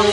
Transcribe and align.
Hello, 0.00 0.08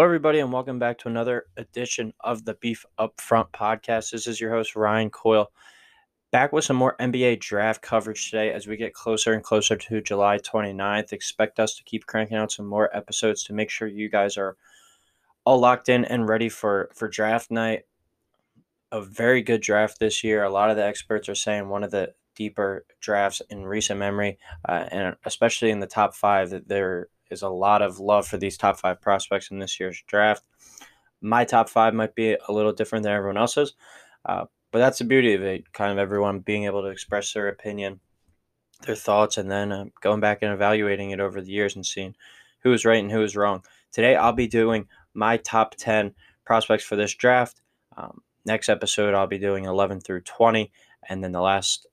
everybody, 0.00 0.38
and 0.38 0.52
welcome 0.52 0.78
back 0.78 0.98
to 0.98 1.08
another 1.08 1.46
edition 1.56 2.12
of 2.20 2.44
the 2.44 2.54
Beef 2.54 2.86
Up 2.98 3.20
Front 3.20 3.50
podcast. 3.50 4.12
This 4.12 4.28
is 4.28 4.40
your 4.40 4.52
host, 4.52 4.76
Ryan 4.76 5.10
Coyle, 5.10 5.50
back 6.30 6.52
with 6.52 6.64
some 6.64 6.76
more 6.76 6.94
NBA 7.00 7.40
draft 7.40 7.82
coverage 7.82 8.30
today 8.30 8.52
as 8.52 8.68
we 8.68 8.76
get 8.76 8.94
closer 8.94 9.32
and 9.32 9.42
closer 9.42 9.74
to 9.74 10.00
July 10.00 10.38
29th. 10.38 11.12
Expect 11.12 11.58
us 11.58 11.74
to 11.74 11.82
keep 11.82 12.06
cranking 12.06 12.36
out 12.36 12.52
some 12.52 12.66
more 12.66 12.96
episodes 12.96 13.42
to 13.42 13.52
make 13.52 13.70
sure 13.70 13.88
you 13.88 14.08
guys 14.08 14.36
are 14.36 14.56
all 15.44 15.58
locked 15.58 15.88
in 15.88 16.04
and 16.04 16.28
ready 16.28 16.48
for, 16.48 16.90
for 16.94 17.08
draft 17.08 17.50
night. 17.50 17.86
A 18.92 19.02
very 19.02 19.42
good 19.42 19.62
draft 19.62 19.98
this 19.98 20.22
year. 20.22 20.44
A 20.44 20.50
lot 20.50 20.70
of 20.70 20.76
the 20.76 20.84
experts 20.84 21.28
are 21.28 21.34
saying 21.34 21.68
one 21.68 21.82
of 21.82 21.90
the 21.90 22.14
deeper 22.42 22.84
drafts 23.00 23.40
in 23.50 23.64
recent 23.64 24.00
memory, 24.00 24.36
uh, 24.68 24.84
and 24.90 25.16
especially 25.24 25.70
in 25.70 25.78
the 25.78 25.86
top 25.86 26.12
five, 26.12 26.50
that 26.50 26.66
there 26.66 27.08
is 27.30 27.42
a 27.42 27.48
lot 27.48 27.82
of 27.82 28.00
love 28.00 28.26
for 28.26 28.36
these 28.36 28.56
top 28.56 28.80
five 28.80 29.00
prospects 29.00 29.52
in 29.52 29.60
this 29.60 29.78
year's 29.78 30.02
draft. 30.08 30.42
My 31.20 31.44
top 31.44 31.68
five 31.68 31.94
might 31.94 32.16
be 32.16 32.32
a 32.32 32.52
little 32.52 32.72
different 32.72 33.04
than 33.04 33.12
everyone 33.12 33.36
else's, 33.36 33.74
uh, 34.26 34.46
but 34.72 34.80
that's 34.80 34.98
the 34.98 35.04
beauty 35.04 35.34
of 35.34 35.42
it. 35.42 35.72
Kind 35.72 35.92
of 35.92 35.98
everyone 35.98 36.40
being 36.40 36.64
able 36.64 36.82
to 36.82 36.88
express 36.88 37.32
their 37.32 37.46
opinion, 37.46 38.00
their 38.86 38.96
thoughts, 38.96 39.38
and 39.38 39.48
then 39.48 39.70
uh, 39.70 39.84
going 40.00 40.20
back 40.20 40.38
and 40.42 40.52
evaluating 40.52 41.12
it 41.12 41.20
over 41.20 41.40
the 41.40 41.52
years 41.52 41.76
and 41.76 41.86
seeing 41.86 42.16
who 42.64 42.70
was 42.70 42.84
right 42.84 43.02
and 43.02 43.12
who 43.12 43.20
was 43.20 43.36
wrong. 43.36 43.62
Today, 43.92 44.16
I'll 44.16 44.32
be 44.32 44.48
doing 44.48 44.88
my 45.14 45.36
top 45.36 45.76
10 45.76 46.12
prospects 46.44 46.82
for 46.82 46.96
this 46.96 47.14
draft. 47.14 47.60
Um, 47.96 48.20
next 48.44 48.68
episode, 48.68 49.14
I'll 49.14 49.28
be 49.28 49.38
doing 49.38 49.64
11 49.64 50.00
through 50.00 50.22
20. 50.22 50.72
And 51.08 51.22
then 51.22 51.32
the 51.32 51.40
last 51.40 51.86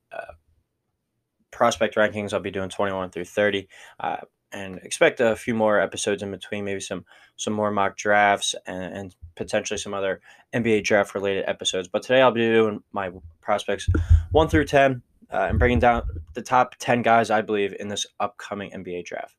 prospect 1.51 1.95
rankings, 1.95 2.33
I'll 2.33 2.39
be 2.39 2.51
doing 2.51 2.69
21 2.69 3.09
through 3.11 3.25
30. 3.25 3.67
Uh, 3.99 4.17
and 4.51 4.79
expect 4.79 5.19
a 5.19 5.35
few 5.35 5.53
more 5.53 5.79
episodes 5.79 6.23
in 6.23 6.31
between, 6.31 6.65
maybe 6.65 6.79
some 6.79 7.05
some 7.35 7.53
more 7.53 7.69
mock 7.69 7.95
drafts 7.97 8.55
and, 8.65 8.93
and 8.95 9.15
potentially 9.35 9.77
some 9.77 9.93
other 9.93 10.21
NBA 10.55 10.83
draft 10.85 11.13
related 11.13 11.43
episodes. 11.47 11.87
But 11.87 12.01
today 12.01 12.21
I'll 12.21 12.31
be 12.31 12.41
doing 12.41 12.81
my 12.91 13.11
prospects 13.41 13.87
one 14.31 14.47
through 14.47 14.65
ten 14.65 15.03
uh, 15.31 15.47
and 15.49 15.59
bringing 15.59 15.79
down 15.79 16.01
the 16.33 16.41
top 16.41 16.75
ten 16.79 17.03
guys 17.03 17.29
I 17.29 17.41
believe 17.41 17.75
in 17.79 17.89
this 17.89 18.07
upcoming 18.19 18.71
NBA 18.71 19.05
draft. 19.05 19.35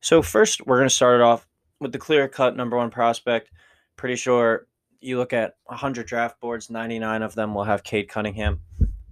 So 0.00 0.22
first, 0.22 0.64
we're 0.66 0.76
going 0.76 0.88
to 0.88 0.94
start 0.94 1.16
it 1.16 1.24
off 1.24 1.48
with 1.80 1.90
the 1.90 1.98
clear 1.98 2.28
cut 2.28 2.56
number 2.56 2.76
one 2.76 2.90
prospect. 2.90 3.50
Pretty 3.96 4.14
sure 4.14 4.68
you 5.00 5.18
look 5.18 5.32
at 5.32 5.56
100 5.64 6.06
draft 6.06 6.40
boards, 6.40 6.70
99 6.70 7.22
of 7.22 7.34
them 7.34 7.54
will 7.54 7.64
have 7.64 7.82
Cade 7.82 8.08
Cunningham 8.08 8.60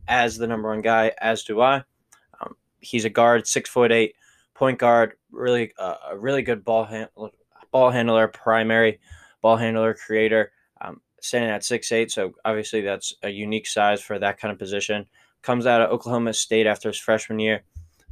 as 0.08 0.36
the 0.36 0.46
number 0.46 0.68
one 0.68 0.82
guy, 0.82 1.12
as 1.18 1.44
do 1.44 1.60
I. 1.60 1.82
Um, 2.40 2.56
he's 2.80 3.04
a 3.04 3.10
guard, 3.10 3.46
six 3.46 3.68
foot 3.70 3.92
eight 3.92 4.14
point 4.54 4.78
guard, 4.78 5.14
really 5.30 5.72
uh, 5.78 5.96
a 6.10 6.18
really 6.18 6.42
good 6.42 6.64
ball 6.64 6.84
hand, 6.84 7.08
ball 7.70 7.90
handler, 7.90 8.28
primary 8.28 9.00
ball 9.42 9.56
handler, 9.56 9.94
creator. 9.94 10.52
Um, 10.80 11.00
standing 11.20 11.50
at 11.50 11.64
six 11.64 11.90
eight, 11.92 12.10
so 12.10 12.32
obviously 12.44 12.80
that's 12.80 13.14
a 13.22 13.30
unique 13.30 13.66
size 13.66 14.00
for 14.00 14.18
that 14.18 14.38
kind 14.38 14.52
of 14.52 14.58
position. 14.58 15.06
Comes 15.42 15.66
out 15.66 15.80
of 15.80 15.90
Oklahoma 15.90 16.32
State 16.32 16.66
after 16.66 16.88
his 16.88 16.98
freshman 16.98 17.38
year, 17.38 17.62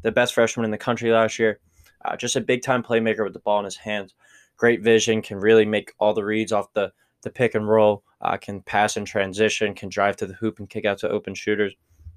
the 0.02 0.12
best 0.12 0.34
freshman 0.34 0.64
in 0.64 0.70
the 0.70 0.78
country 0.78 1.10
last 1.10 1.38
year. 1.38 1.60
Uh, 2.04 2.16
just 2.16 2.36
a 2.36 2.40
big 2.40 2.62
time 2.62 2.82
playmaker 2.82 3.24
with 3.24 3.32
the 3.32 3.38
ball 3.38 3.58
in 3.60 3.64
his 3.64 3.76
hands. 3.76 4.14
Great 4.56 4.82
vision, 4.82 5.22
can 5.22 5.38
really 5.38 5.64
make 5.64 5.92
all 5.98 6.12
the 6.12 6.24
reads 6.24 6.52
off 6.52 6.72
the 6.72 6.92
the 7.22 7.30
pick 7.30 7.54
and 7.54 7.68
roll. 7.68 8.02
Uh, 8.22 8.36
can 8.36 8.62
pass 8.62 8.96
in 8.96 9.04
transition, 9.04 9.74
can 9.74 9.88
drive 9.88 10.16
to 10.16 10.26
the 10.26 10.34
hoop 10.34 10.58
and 10.58 10.70
kick 10.70 10.84
out 10.84 10.98
to 10.98 11.08
open 11.08 11.34
shooters. 11.34 11.74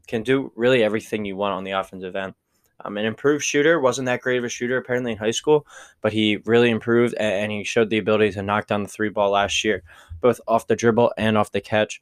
Can 0.08 0.22
do 0.22 0.52
really 0.56 0.84
everything 0.84 1.26
you 1.26 1.36
want 1.36 1.56
on 1.56 1.64
the 1.64 1.72
offensive 1.72 2.16
end. 2.16 2.36
Um, 2.84 2.98
an 2.98 3.06
improved 3.06 3.44
shooter, 3.44 3.80
wasn't 3.80 4.06
that 4.08 4.22
great 4.22 4.38
of 4.38 4.44
a 4.44 4.50
shooter 4.50 4.78
apparently 4.78 5.14
in 5.14 5.18
high 5.18 5.32
school, 5.32 5.66
but 6.02 6.12
he 6.12 6.38
really 6.46 6.70
improved 6.70 7.16
and 7.16 7.52
he 7.52 7.64
showed 7.64 7.90
the 7.90 7.98
ability 7.98 8.32
to 8.34 8.44
knock 8.44 8.68
down 8.68 8.84
the 8.84 8.90
three 8.90 9.10
ball 9.10 9.32
last 9.32 9.64
year, 9.64 9.82
both 10.22 10.42
off 10.48 10.68
the 10.68 10.76
dribble 10.76 11.14
and 11.18 11.38
off 11.38 11.52
the 11.52 11.62
catch. 11.62 12.02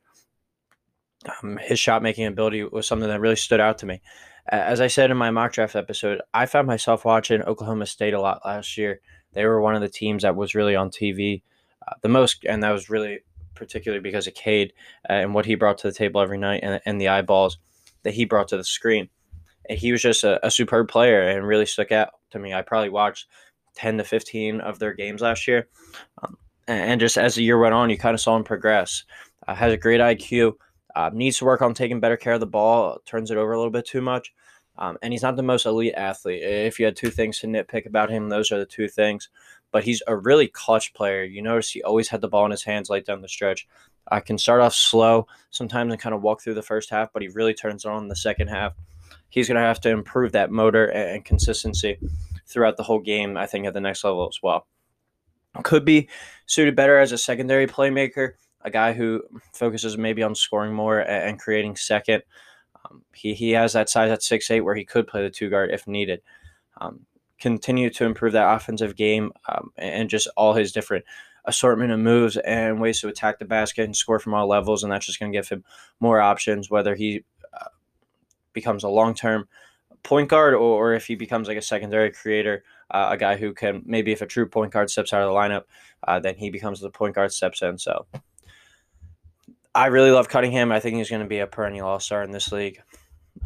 Um, 1.42 1.58
his 1.62 1.80
shot 1.80 2.02
making 2.02 2.26
ability 2.26 2.64
was 2.64 2.88
something 2.88 3.08
that 3.08 3.22
really 3.22 3.36
stood 3.36 3.60
out 3.60 3.78
to 3.80 3.86
me. 3.86 4.02
As 4.50 4.82
I 4.82 4.88
said 4.88 5.10
in 5.10 5.16
my 5.16 5.32
mock 5.32 5.54
draft 5.54 5.76
episode, 5.76 6.22
I 6.34 6.48
found 6.48 6.68
myself 6.68 7.06
watching 7.06 7.42
Oklahoma 7.44 7.86
State 7.86 8.14
a 8.14 8.20
lot 8.20 8.42
last 8.44 8.78
year. 8.78 9.00
They 9.32 9.46
were 9.46 9.62
one 9.62 9.76
of 9.76 9.82
the 9.82 9.90
teams 9.90 10.24
that 10.24 10.36
was 10.36 10.54
really 10.56 10.76
on 10.76 10.90
TV 10.90 11.44
uh, 11.88 11.94
the 12.02 12.10
most, 12.10 12.46
and 12.46 12.62
that 12.64 12.72
was 12.72 12.90
really 12.90 13.20
particularly 13.56 14.02
because 14.02 14.28
of 14.28 14.34
Cade 14.34 14.74
uh, 15.10 15.14
and 15.14 15.34
what 15.34 15.46
he 15.46 15.56
brought 15.56 15.78
to 15.80 15.88
the 15.88 15.94
table 15.94 16.22
every 16.22 16.38
night 16.38 16.62
and, 16.64 16.82
and 16.86 17.00
the 17.00 17.08
eyeballs 17.08 17.58
that 18.04 18.14
he 18.14 18.26
brought 18.26 18.48
to 18.50 18.58
the 18.58 18.64
screen 18.64 19.10
he 19.70 19.92
was 19.92 20.02
just 20.02 20.24
a, 20.24 20.46
a 20.46 20.52
superb 20.52 20.88
player 20.88 21.22
and 21.22 21.48
really 21.48 21.66
stuck 21.66 21.92
out 21.92 22.10
to 22.32 22.40
me. 22.40 22.54
I 22.54 22.62
probably 22.62 22.90
watched 22.90 23.28
10 23.76 23.98
to 23.98 24.04
15 24.04 24.62
of 24.62 24.80
their 24.80 24.94
games 24.94 25.22
last 25.22 25.48
year. 25.48 25.68
Um, 26.22 26.38
and 26.68 27.00
just 27.00 27.18
as 27.18 27.36
the 27.36 27.44
year 27.44 27.58
went 27.58 27.74
on, 27.74 27.90
you 27.90 27.98
kind 27.98 28.14
of 28.14 28.22
saw 28.22 28.36
him 28.36 28.44
progress. 28.44 29.04
Uh, 29.48 29.56
has 29.56 29.74
a 29.74 29.78
great 29.78 30.00
IQ, 30.00 30.54
uh, 30.96 31.10
needs 31.14 31.38
to 31.38 31.46
work 31.46 31.62
on 31.62 31.74
taking 31.74 32.00
better 32.00 32.18
care 32.18 32.34
of 32.34 32.40
the 32.40 32.46
ball, 32.46 33.00
turns 33.06 33.32
it 33.32 33.38
over 33.38 33.54
a 33.54 33.58
little 33.58 33.72
bit 33.72 33.86
too 33.86 34.02
much. 34.02 34.34
Um, 34.78 34.98
and 35.02 35.14
he's 35.14 35.22
not 35.22 35.36
the 35.36 35.44
most 35.44 35.66
elite 35.66 35.94
athlete. 35.96 36.42
If 36.42 36.80
you 36.80 36.86
had 36.86 36.96
two 36.96 37.12
things 37.12 37.40
to 37.40 37.48
nitpick 37.48 37.86
about 37.86 38.10
him, 38.10 38.30
those 38.30 38.52
are 38.52 38.58
the 38.58 38.66
two 38.66 38.88
things. 38.88 39.30
But 39.74 39.84
he's 39.84 40.02
a 40.08 40.16
really 40.16 40.48
clutch 40.48 40.94
player. 40.94 41.26
You 41.26 41.42
notice 41.42 41.70
he 41.72 41.84
always 41.84 42.08
had 42.08 42.22
the 42.22 42.30
ball 42.30 42.46
in 42.46 42.52
his 42.52 42.64
hands 42.64 42.90
late 42.90 43.06
down 43.06 43.22
the 43.22 43.28
stretch. 43.28 43.68
I 44.10 44.22
can 44.22 44.38
start 44.38 44.62
off 44.62 44.74
slow 44.74 45.28
sometimes 45.50 45.92
and 45.92 46.02
kind 46.02 46.16
of 46.16 46.22
walk 46.22 46.42
through 46.42 46.54
the 46.54 46.62
first 46.62 46.90
half, 46.90 47.12
but 47.12 47.22
he 47.22 47.28
really 47.28 47.54
turns 47.54 47.84
on 47.84 48.04
in 48.04 48.08
the 48.08 48.16
second 48.16 48.48
half 48.48 48.74
he's 49.34 49.48
going 49.48 49.56
to 49.56 49.62
have 49.62 49.82
to 49.82 49.90
improve 49.90 50.32
that 50.34 50.52
motor 50.52 50.86
and 50.92 51.26
consistency 51.26 51.98
throughout 52.46 52.78
the 52.78 52.84
whole 52.84 53.00
game, 53.00 53.36
I 53.36 53.48
think, 53.48 53.66
at 53.66 53.74
the 53.74 53.82
next 53.82 54.04
level 54.04 54.28
as 54.28 54.38
well. 54.44 54.68
Could 55.64 55.86
be 55.86 56.08
suited 56.46 56.76
better 56.76 57.00
as 57.00 57.12
a 57.12 57.18
secondary 57.18 57.66
playmaker, 57.66 58.34
a 58.62 58.70
guy 58.70 58.94
who 58.94 59.24
focuses 59.52 59.98
maybe 59.98 60.22
on 60.22 60.36
scoring 60.36 60.74
more 60.74 61.00
and 61.00 61.40
creating 61.40 61.76
second. 61.78 62.22
Um, 62.86 63.02
he, 63.12 63.34
he 63.34 63.52
has 63.52 63.74
that 63.74 63.90
size 63.90 64.12
at 64.12 64.22
six 64.22 64.52
eight 64.52 64.62
where 64.62 64.76
he 64.76 64.86
could 64.86 65.08
play 65.08 65.24
the 65.24 65.32
two 65.32 65.50
guard 65.50 65.72
if 65.72 65.88
needed. 65.88 66.22
Um, 66.80 67.00
continue 67.40 67.90
to 67.90 68.06
improve 68.06 68.34
that 68.34 68.56
offensive 68.56 68.96
game 68.96 69.32
um, 69.50 69.72
and 69.78 70.10
just 70.10 70.28
all 70.38 70.54
his 70.54 70.72
different 70.72 71.06
assortment 71.46 71.92
of 71.92 72.00
moves 72.00 72.38
and 72.38 72.80
ways 72.80 73.02
to 73.02 73.10
attack 73.10 73.40
the 73.40 73.46
basket 73.46 73.84
and 73.84 73.96
score 73.96 74.20
from 74.20 74.34
all 74.34 74.48
levels. 74.48 74.84
And 74.84 74.92
that's 74.92 75.06
just 75.06 75.20
going 75.20 75.32
to 75.32 75.38
give 75.38 75.50
him 75.50 75.64
more 76.00 76.22
options, 76.22 76.70
whether 76.70 76.96
he 76.96 77.24
becomes 78.54 78.84
a 78.84 78.90
long 78.90 79.14
term 79.14 79.48
point 80.04 80.30
guard 80.30 80.54
or, 80.54 80.58
or, 80.60 80.94
if 80.94 81.08
he 81.08 81.16
becomes 81.16 81.48
like 81.48 81.58
a 81.58 81.62
secondary 81.62 82.12
creator, 82.12 82.64
uh, 82.92 83.10
a 83.12 83.18
guy 83.18 83.38
who 83.38 83.54
can 83.54 83.82
maybe 83.86 84.12
if 84.12 84.22
a 84.22 84.26
true 84.26 84.48
point 84.48 84.72
guard 84.72 84.90
steps 84.90 85.14
out 85.14 85.22
of 85.22 85.30
the 85.30 85.36
lineup, 85.36 85.64
uh, 86.08 86.20
then 86.20 86.36
he 86.36 86.50
becomes 86.50 86.80
the 86.80 86.90
point 86.90 87.16
guard 87.16 87.32
steps 87.32 87.62
in. 87.62 87.78
So 87.78 88.06
I 89.74 89.88
really 89.88 90.12
love 90.12 90.30
Cunningham. 90.30 90.72
I 90.72 90.80
think 90.80 90.98
he's 90.98 91.10
going 91.10 91.22
to 91.22 91.28
be 91.28 91.40
a 91.40 91.48
perennial 91.48 91.88
all 91.88 92.00
star 92.00 92.22
in 92.24 92.32
this 92.32 92.52
league. 92.52 92.82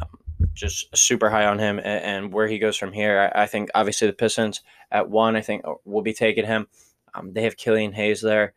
Um, 0.00 0.17
just 0.58 0.96
super 0.96 1.30
high 1.30 1.46
on 1.46 1.58
him 1.58 1.78
and, 1.78 1.86
and 2.04 2.32
where 2.32 2.48
he 2.48 2.58
goes 2.58 2.76
from 2.76 2.92
here. 2.92 3.30
I, 3.34 3.44
I, 3.44 3.46
think 3.46 3.70
obviously 3.74 4.08
the 4.08 4.12
Pistons 4.12 4.62
at 4.90 5.08
one, 5.08 5.36
I 5.36 5.40
think 5.40 5.64
will 5.84 6.02
be 6.02 6.12
taking 6.12 6.44
him. 6.44 6.66
Um, 7.14 7.32
they 7.32 7.42
have 7.42 7.56
Killian 7.56 7.92
Hayes 7.92 8.20
there 8.20 8.54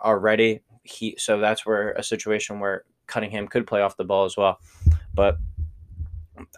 already. 0.00 0.60
He 0.82 1.16
so 1.18 1.38
that's 1.38 1.64
where 1.64 1.92
a 1.92 2.02
situation 2.02 2.60
where 2.60 2.84
Cunningham 3.06 3.48
could 3.48 3.66
play 3.66 3.82
off 3.82 3.96
the 3.96 4.04
ball 4.04 4.24
as 4.24 4.36
well. 4.36 4.60
But 5.14 5.38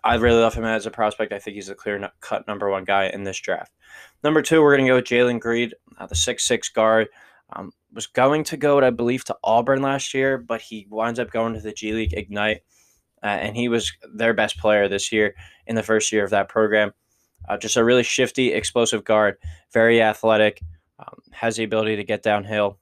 I 0.02 0.16
really 0.16 0.40
love 0.40 0.54
him 0.54 0.64
as 0.64 0.86
a 0.86 0.90
prospect. 0.90 1.32
I 1.32 1.38
think 1.38 1.54
he's 1.54 1.68
a 1.68 1.74
clear 1.74 2.10
cut 2.20 2.46
number 2.46 2.70
one 2.70 2.84
guy 2.84 3.06
in 3.06 3.24
this 3.24 3.38
draft. 3.38 3.72
Number 4.22 4.42
two, 4.42 4.62
we're 4.62 4.76
going 4.76 4.86
to 4.86 4.90
go 4.90 4.96
with 4.96 5.04
Jalen 5.04 5.40
Green, 5.40 5.72
uh, 5.98 6.06
the 6.06 6.14
six 6.14 6.44
six 6.44 6.68
guard. 6.68 7.08
Um, 7.52 7.72
was 7.92 8.06
going 8.06 8.44
to 8.44 8.56
go, 8.56 8.80
I 8.80 8.90
believe, 8.90 9.24
to 9.26 9.36
Auburn 9.44 9.82
last 9.82 10.14
year, 10.14 10.38
but 10.38 10.60
he 10.60 10.86
winds 10.90 11.20
up 11.20 11.30
going 11.30 11.54
to 11.54 11.60
the 11.60 11.72
G 11.72 11.92
League 11.92 12.14
Ignite, 12.14 12.62
uh, 13.24 13.28
and 13.28 13.56
he 13.56 13.68
was 13.68 13.92
their 14.14 14.34
best 14.34 14.58
player 14.58 14.86
this 14.86 15.10
year 15.10 15.34
in 15.66 15.74
the 15.74 15.82
first 15.82 16.12
year 16.12 16.24
of 16.24 16.30
that 16.30 16.48
program. 16.48 16.92
Uh, 17.48 17.56
just 17.56 17.76
a 17.76 17.84
really 17.84 18.02
shifty, 18.02 18.52
explosive 18.52 19.04
guard, 19.04 19.36
very 19.72 20.00
athletic, 20.00 20.60
um, 20.98 21.20
has 21.32 21.56
the 21.56 21.64
ability 21.64 21.96
to 21.96 22.04
get 22.04 22.22
downhill, 22.22 22.78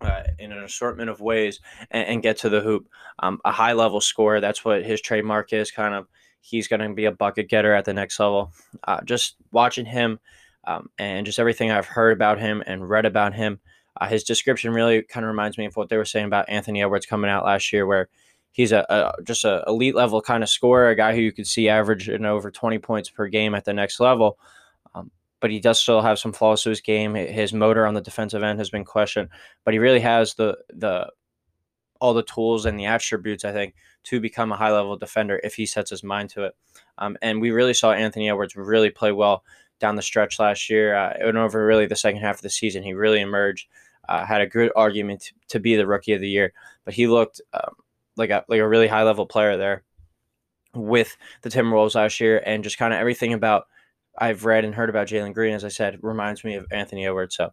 uh, 0.00 0.24
in 0.38 0.52
an 0.52 0.62
assortment 0.64 1.08
of 1.08 1.20
ways 1.20 1.60
and, 1.90 2.06
and 2.08 2.22
get 2.22 2.38
to 2.38 2.48
the 2.48 2.60
hoop. 2.60 2.88
Um, 3.20 3.40
a 3.44 3.52
high 3.52 3.72
level 3.72 4.00
scorer, 4.00 4.40
that's 4.40 4.64
what 4.64 4.84
his 4.84 5.00
trademark 5.00 5.52
is. 5.52 5.70
Kind 5.70 5.94
of, 5.94 6.08
he's 6.40 6.68
going 6.68 6.80
to 6.80 6.94
be 6.94 7.06
a 7.06 7.12
bucket 7.12 7.48
getter 7.48 7.74
at 7.74 7.84
the 7.84 7.94
next 7.94 8.18
level. 8.20 8.52
Uh, 8.84 9.00
just 9.04 9.36
watching 9.52 9.86
him 9.86 10.18
um, 10.66 10.90
and 10.98 11.26
just 11.26 11.38
everything 11.38 11.70
I've 11.70 11.86
heard 11.86 12.12
about 12.12 12.38
him 12.38 12.62
and 12.66 12.88
read 12.88 13.06
about 13.06 13.34
him, 13.34 13.60
uh, 14.00 14.08
his 14.08 14.24
description 14.24 14.72
really 14.72 15.02
kind 15.02 15.24
of 15.24 15.28
reminds 15.28 15.56
me 15.56 15.66
of 15.66 15.76
what 15.76 15.88
they 15.88 15.96
were 15.96 16.04
saying 16.04 16.26
about 16.26 16.48
Anthony 16.48 16.82
Edwards 16.82 17.06
coming 17.06 17.30
out 17.30 17.44
last 17.44 17.72
year, 17.72 17.86
where 17.86 18.08
he's 18.54 18.72
a, 18.72 18.86
a 18.88 19.22
just 19.22 19.44
a 19.44 19.62
elite 19.66 19.94
level 19.94 20.22
kind 20.22 20.42
of 20.42 20.48
scorer, 20.48 20.88
a 20.88 20.96
guy 20.96 21.14
who 21.14 21.20
you 21.20 21.32
could 21.32 21.46
see 21.46 21.68
average 21.68 22.08
in 22.08 22.24
over 22.24 22.50
20 22.50 22.78
points 22.78 23.10
per 23.10 23.28
game 23.28 23.54
at 23.54 23.66
the 23.66 23.74
next 23.74 24.00
level 24.00 24.38
but 25.44 25.50
he 25.50 25.60
does 25.60 25.78
still 25.78 26.00
have 26.00 26.18
some 26.18 26.32
flaws 26.32 26.62
to 26.62 26.70
his 26.70 26.80
game. 26.80 27.14
His 27.14 27.52
motor 27.52 27.84
on 27.84 27.92
the 27.92 28.00
defensive 28.00 28.42
end 28.42 28.58
has 28.58 28.70
been 28.70 28.82
questioned, 28.82 29.28
but 29.62 29.74
he 29.74 29.78
really 29.78 30.00
has 30.00 30.32
the 30.32 30.56
the 30.70 31.12
all 32.00 32.14
the 32.14 32.22
tools 32.22 32.64
and 32.64 32.80
the 32.80 32.86
attributes 32.86 33.44
I 33.44 33.52
think 33.52 33.74
to 34.04 34.20
become 34.20 34.52
a 34.52 34.56
high 34.56 34.72
level 34.72 34.96
defender 34.96 35.42
if 35.44 35.54
he 35.54 35.66
sets 35.66 35.90
his 35.90 36.02
mind 36.02 36.30
to 36.30 36.44
it. 36.44 36.56
Um, 36.96 37.18
and 37.20 37.42
we 37.42 37.50
really 37.50 37.74
saw 37.74 37.92
Anthony 37.92 38.30
Edwards 38.30 38.56
really 38.56 38.88
play 38.88 39.12
well 39.12 39.44
down 39.80 39.96
the 39.96 40.00
stretch 40.00 40.38
last 40.38 40.70
year 40.70 40.96
uh, 40.96 41.12
and 41.20 41.36
over 41.36 41.66
really 41.66 41.84
the 41.84 41.94
second 41.94 42.22
half 42.22 42.36
of 42.36 42.40
the 42.40 42.48
season. 42.48 42.82
He 42.82 42.94
really 42.94 43.20
emerged, 43.20 43.68
uh, 44.08 44.24
had 44.24 44.40
a 44.40 44.46
good 44.46 44.72
argument 44.74 45.20
to, 45.24 45.32
to, 45.48 45.60
be 45.60 45.76
the 45.76 45.86
rookie 45.86 46.14
of 46.14 46.22
the 46.22 46.28
year, 46.30 46.54
but 46.86 46.94
he 46.94 47.06
looked 47.06 47.42
um, 47.52 47.74
like 48.16 48.30
a 48.30 48.44
like 48.48 48.60
a 48.60 48.68
really 48.68 48.88
high 48.88 49.02
level 49.02 49.26
player 49.26 49.56
there 49.56 49.82
with 50.74 51.16
the 51.42 51.50
Timberwolves 51.50 51.94
last 51.94 52.20
year, 52.20 52.42
and 52.44 52.64
just 52.64 52.78
kind 52.78 52.92
of 52.92 53.00
everything 53.00 53.32
about 53.32 53.66
I've 54.18 54.44
read 54.44 54.64
and 54.64 54.74
heard 54.74 54.90
about 54.90 55.08
Jalen 55.08 55.34
Green, 55.34 55.54
as 55.54 55.64
I 55.64 55.68
said, 55.68 55.98
reminds 56.02 56.44
me 56.44 56.54
of 56.54 56.66
Anthony 56.70 57.06
Edwards. 57.06 57.36
So 57.36 57.52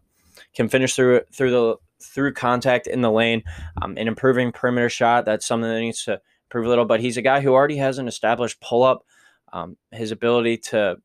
can 0.54 0.68
finish 0.68 0.94
through 0.94 1.22
through 1.32 1.50
the 1.50 1.76
through 2.02 2.34
contact 2.34 2.86
in 2.86 3.00
the 3.00 3.10
lane, 3.10 3.42
um, 3.80 3.96
an 3.96 4.08
improving 4.08 4.52
perimeter 4.52 4.88
shot. 4.88 5.24
That's 5.24 5.46
something 5.46 5.70
that 5.70 5.80
needs 5.80 6.04
to 6.04 6.20
improve 6.46 6.66
a 6.66 6.68
little. 6.68 6.84
But 6.84 7.00
he's 7.00 7.16
a 7.16 7.22
guy 7.22 7.40
who 7.40 7.52
already 7.52 7.76
has 7.76 7.98
an 7.98 8.08
established 8.08 8.60
pull 8.60 8.82
up. 8.82 9.04
Um, 9.52 9.76
his 9.90 10.12
ability 10.12 10.56
to 10.58 10.96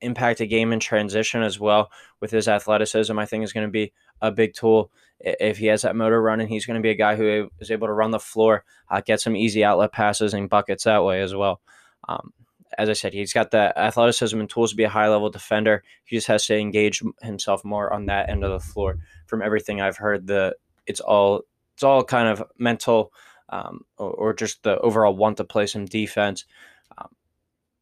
impact 0.00 0.40
a 0.40 0.46
game 0.46 0.72
in 0.72 0.80
transition 0.80 1.42
as 1.42 1.58
well 1.58 1.90
with 2.20 2.30
his 2.30 2.48
athleticism, 2.48 3.18
I 3.18 3.26
think 3.26 3.44
is 3.44 3.52
going 3.52 3.66
to 3.66 3.72
be 3.72 3.92
a 4.20 4.30
big 4.30 4.54
tool. 4.54 4.90
If 5.20 5.58
he 5.58 5.66
has 5.66 5.82
that 5.82 5.96
motor 5.96 6.20
running, 6.20 6.48
he's 6.48 6.66
going 6.66 6.78
to 6.78 6.82
be 6.82 6.90
a 6.90 6.94
guy 6.94 7.16
who 7.16 7.50
is 7.60 7.70
able 7.70 7.88
to 7.88 7.92
run 7.92 8.10
the 8.10 8.18
floor, 8.18 8.64
uh, 8.90 9.02
get 9.04 9.20
some 9.20 9.36
easy 9.36 9.64
outlet 9.64 9.92
passes 9.92 10.32
and 10.32 10.48
buckets 10.48 10.84
that 10.84 11.04
way 11.04 11.20
as 11.20 11.34
well. 11.34 11.60
Um, 12.08 12.32
as 12.78 12.88
I 12.88 12.94
said, 12.94 13.12
he's 13.12 13.32
got 13.32 13.50
the 13.50 13.76
athleticism 13.78 14.38
and 14.38 14.48
tools 14.48 14.70
to 14.70 14.76
be 14.76 14.84
a 14.84 14.88
high 14.88 15.08
level 15.08 15.28
defender. 15.28 15.82
He 16.04 16.16
just 16.16 16.28
has 16.28 16.46
to 16.46 16.56
engage 16.56 17.02
himself 17.20 17.64
more 17.64 17.92
on 17.92 18.06
that 18.06 18.30
end 18.30 18.44
of 18.44 18.50
the 18.50 18.60
floor. 18.60 18.98
From 19.26 19.42
everything 19.42 19.80
I've 19.80 19.96
heard, 19.96 20.26
the 20.26 20.56
it's 20.86 21.00
all 21.00 21.42
it's 21.74 21.82
all 21.82 22.04
kind 22.04 22.28
of 22.28 22.42
mental 22.58 23.12
um, 23.50 23.84
or, 23.98 24.10
or, 24.10 24.32
just 24.32 24.62
the 24.62 24.78
overall 24.78 25.14
want 25.14 25.36
to 25.38 25.44
play 25.44 25.66
some 25.66 25.84
defense. 25.84 26.44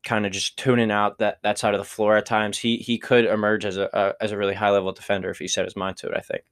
Kind 0.04 0.26
of 0.26 0.32
just 0.32 0.56
tuning 0.56 0.90
out 0.90 1.18
that 1.18 1.38
that 1.42 1.58
side 1.58 1.74
of 1.74 1.80
the 1.80 1.84
floor 1.84 2.16
at 2.16 2.26
times. 2.26 2.58
He 2.58 2.76
he 2.78 2.98
could 2.98 3.24
emerge 3.24 3.64
as 3.64 3.76
a, 3.76 3.90
a 3.92 4.22
as 4.22 4.32
a 4.32 4.38
really 4.38 4.54
high 4.54 4.70
level 4.70 4.92
defender 4.92 5.30
if 5.30 5.38
he 5.38 5.48
set 5.48 5.64
his 5.64 5.76
mind 5.76 5.96
to 5.98 6.06
it. 6.08 6.14
I 6.16 6.20
think. 6.20 6.42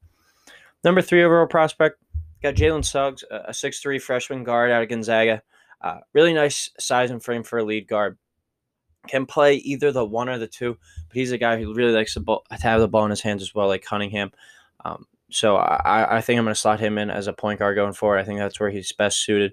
Number 0.84 1.00
three 1.00 1.22
overall 1.22 1.46
prospect 1.46 1.98
got 2.42 2.54
Jalen 2.54 2.84
Suggs, 2.84 3.24
a 3.30 3.54
six 3.54 3.80
three 3.80 3.98
freshman 3.98 4.44
guard 4.44 4.70
out 4.70 4.82
of 4.82 4.88
Gonzaga. 4.88 5.42
Uh, 5.80 5.98
really 6.12 6.34
nice 6.34 6.70
size 6.78 7.10
and 7.10 7.22
frame 7.22 7.42
for 7.42 7.58
a 7.58 7.64
lead 7.64 7.86
guard 7.86 8.18
can 9.06 9.26
play 9.26 9.54
either 9.56 9.92
the 9.92 10.04
one 10.04 10.28
or 10.28 10.38
the 10.38 10.46
two, 10.46 10.76
but 11.08 11.16
he's 11.16 11.32
a 11.32 11.38
guy 11.38 11.60
who 11.60 11.74
really 11.74 11.92
likes 11.92 12.14
to, 12.14 12.20
ball, 12.20 12.44
to 12.50 12.62
have 12.62 12.80
the 12.80 12.88
ball 12.88 13.04
in 13.04 13.10
his 13.10 13.20
hands 13.20 13.42
as 13.42 13.54
well, 13.54 13.68
like 13.68 13.84
Cunningham. 13.84 14.32
Um, 14.84 15.06
so 15.30 15.56
I, 15.56 16.16
I 16.16 16.20
think 16.20 16.38
I'm 16.38 16.44
going 16.44 16.54
to 16.54 16.60
slot 16.60 16.80
him 16.80 16.98
in 16.98 17.10
as 17.10 17.26
a 17.26 17.32
point 17.32 17.58
guard 17.58 17.76
going 17.76 17.92
forward. 17.92 18.18
I 18.18 18.24
think 18.24 18.38
that's 18.38 18.58
where 18.60 18.70
he's 18.70 18.92
best 18.92 19.22
suited. 19.22 19.52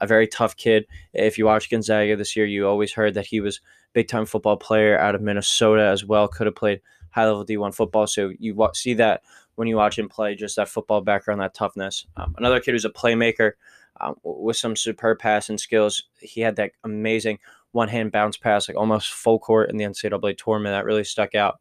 A 0.00 0.06
very 0.06 0.26
tough 0.26 0.56
kid. 0.56 0.86
If 1.14 1.38
you 1.38 1.46
watch 1.46 1.70
Gonzaga 1.70 2.16
this 2.16 2.36
year, 2.36 2.46
you 2.46 2.66
always 2.66 2.92
heard 2.92 3.14
that 3.14 3.26
he 3.26 3.40
was 3.40 3.60
big 3.92 4.08
time 4.08 4.26
football 4.26 4.56
player 4.56 4.98
out 4.98 5.14
of 5.14 5.22
Minnesota 5.22 5.86
as 5.86 6.04
well. 6.04 6.28
Could 6.28 6.46
have 6.46 6.56
played 6.56 6.80
high 7.10 7.26
level 7.26 7.44
D1 7.44 7.74
football. 7.74 8.06
So 8.06 8.32
you 8.38 8.56
see 8.74 8.94
that 8.94 9.22
when 9.56 9.68
you 9.68 9.76
watch 9.76 9.98
him 9.98 10.08
play, 10.08 10.34
just 10.34 10.56
that 10.56 10.68
football 10.68 11.00
background, 11.00 11.40
that 11.40 11.54
toughness. 11.54 12.06
Um, 12.16 12.34
another 12.38 12.60
kid 12.60 12.72
who's 12.72 12.84
a 12.84 12.90
playmaker 12.90 13.52
um, 14.00 14.16
with 14.22 14.56
some 14.56 14.76
superb 14.76 15.18
passing 15.18 15.58
skills. 15.58 16.04
He 16.20 16.40
had 16.40 16.56
that 16.56 16.72
amazing 16.84 17.38
one 17.72 17.88
hand 17.88 18.12
bounce 18.12 18.36
pass, 18.36 18.68
like 18.68 18.76
almost 18.76 19.12
full 19.12 19.38
court 19.38 19.70
in 19.70 19.76
the 19.76 19.84
NCAA 19.84 20.36
tournament. 20.38 20.72
That 20.72 20.84
really 20.84 21.04
stuck 21.04 21.34
out. 21.34 21.60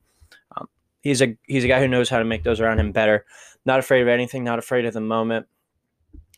Um, 0.56 0.68
he's 1.02 1.22
a 1.22 1.36
he's 1.44 1.64
a 1.64 1.68
guy 1.68 1.80
who 1.80 1.88
knows 1.88 2.10
how 2.10 2.20
to 2.20 2.26
make 2.26 2.44
those 2.44 2.60
around 2.60 2.80
him 2.80 2.92
better. 2.92 3.26
Not 3.66 3.80
afraid 3.80 4.02
of 4.02 4.08
anything. 4.08 4.44
Not 4.44 4.60
afraid 4.60 4.86
of 4.86 4.94
the 4.94 5.02
moment. 5.02 5.48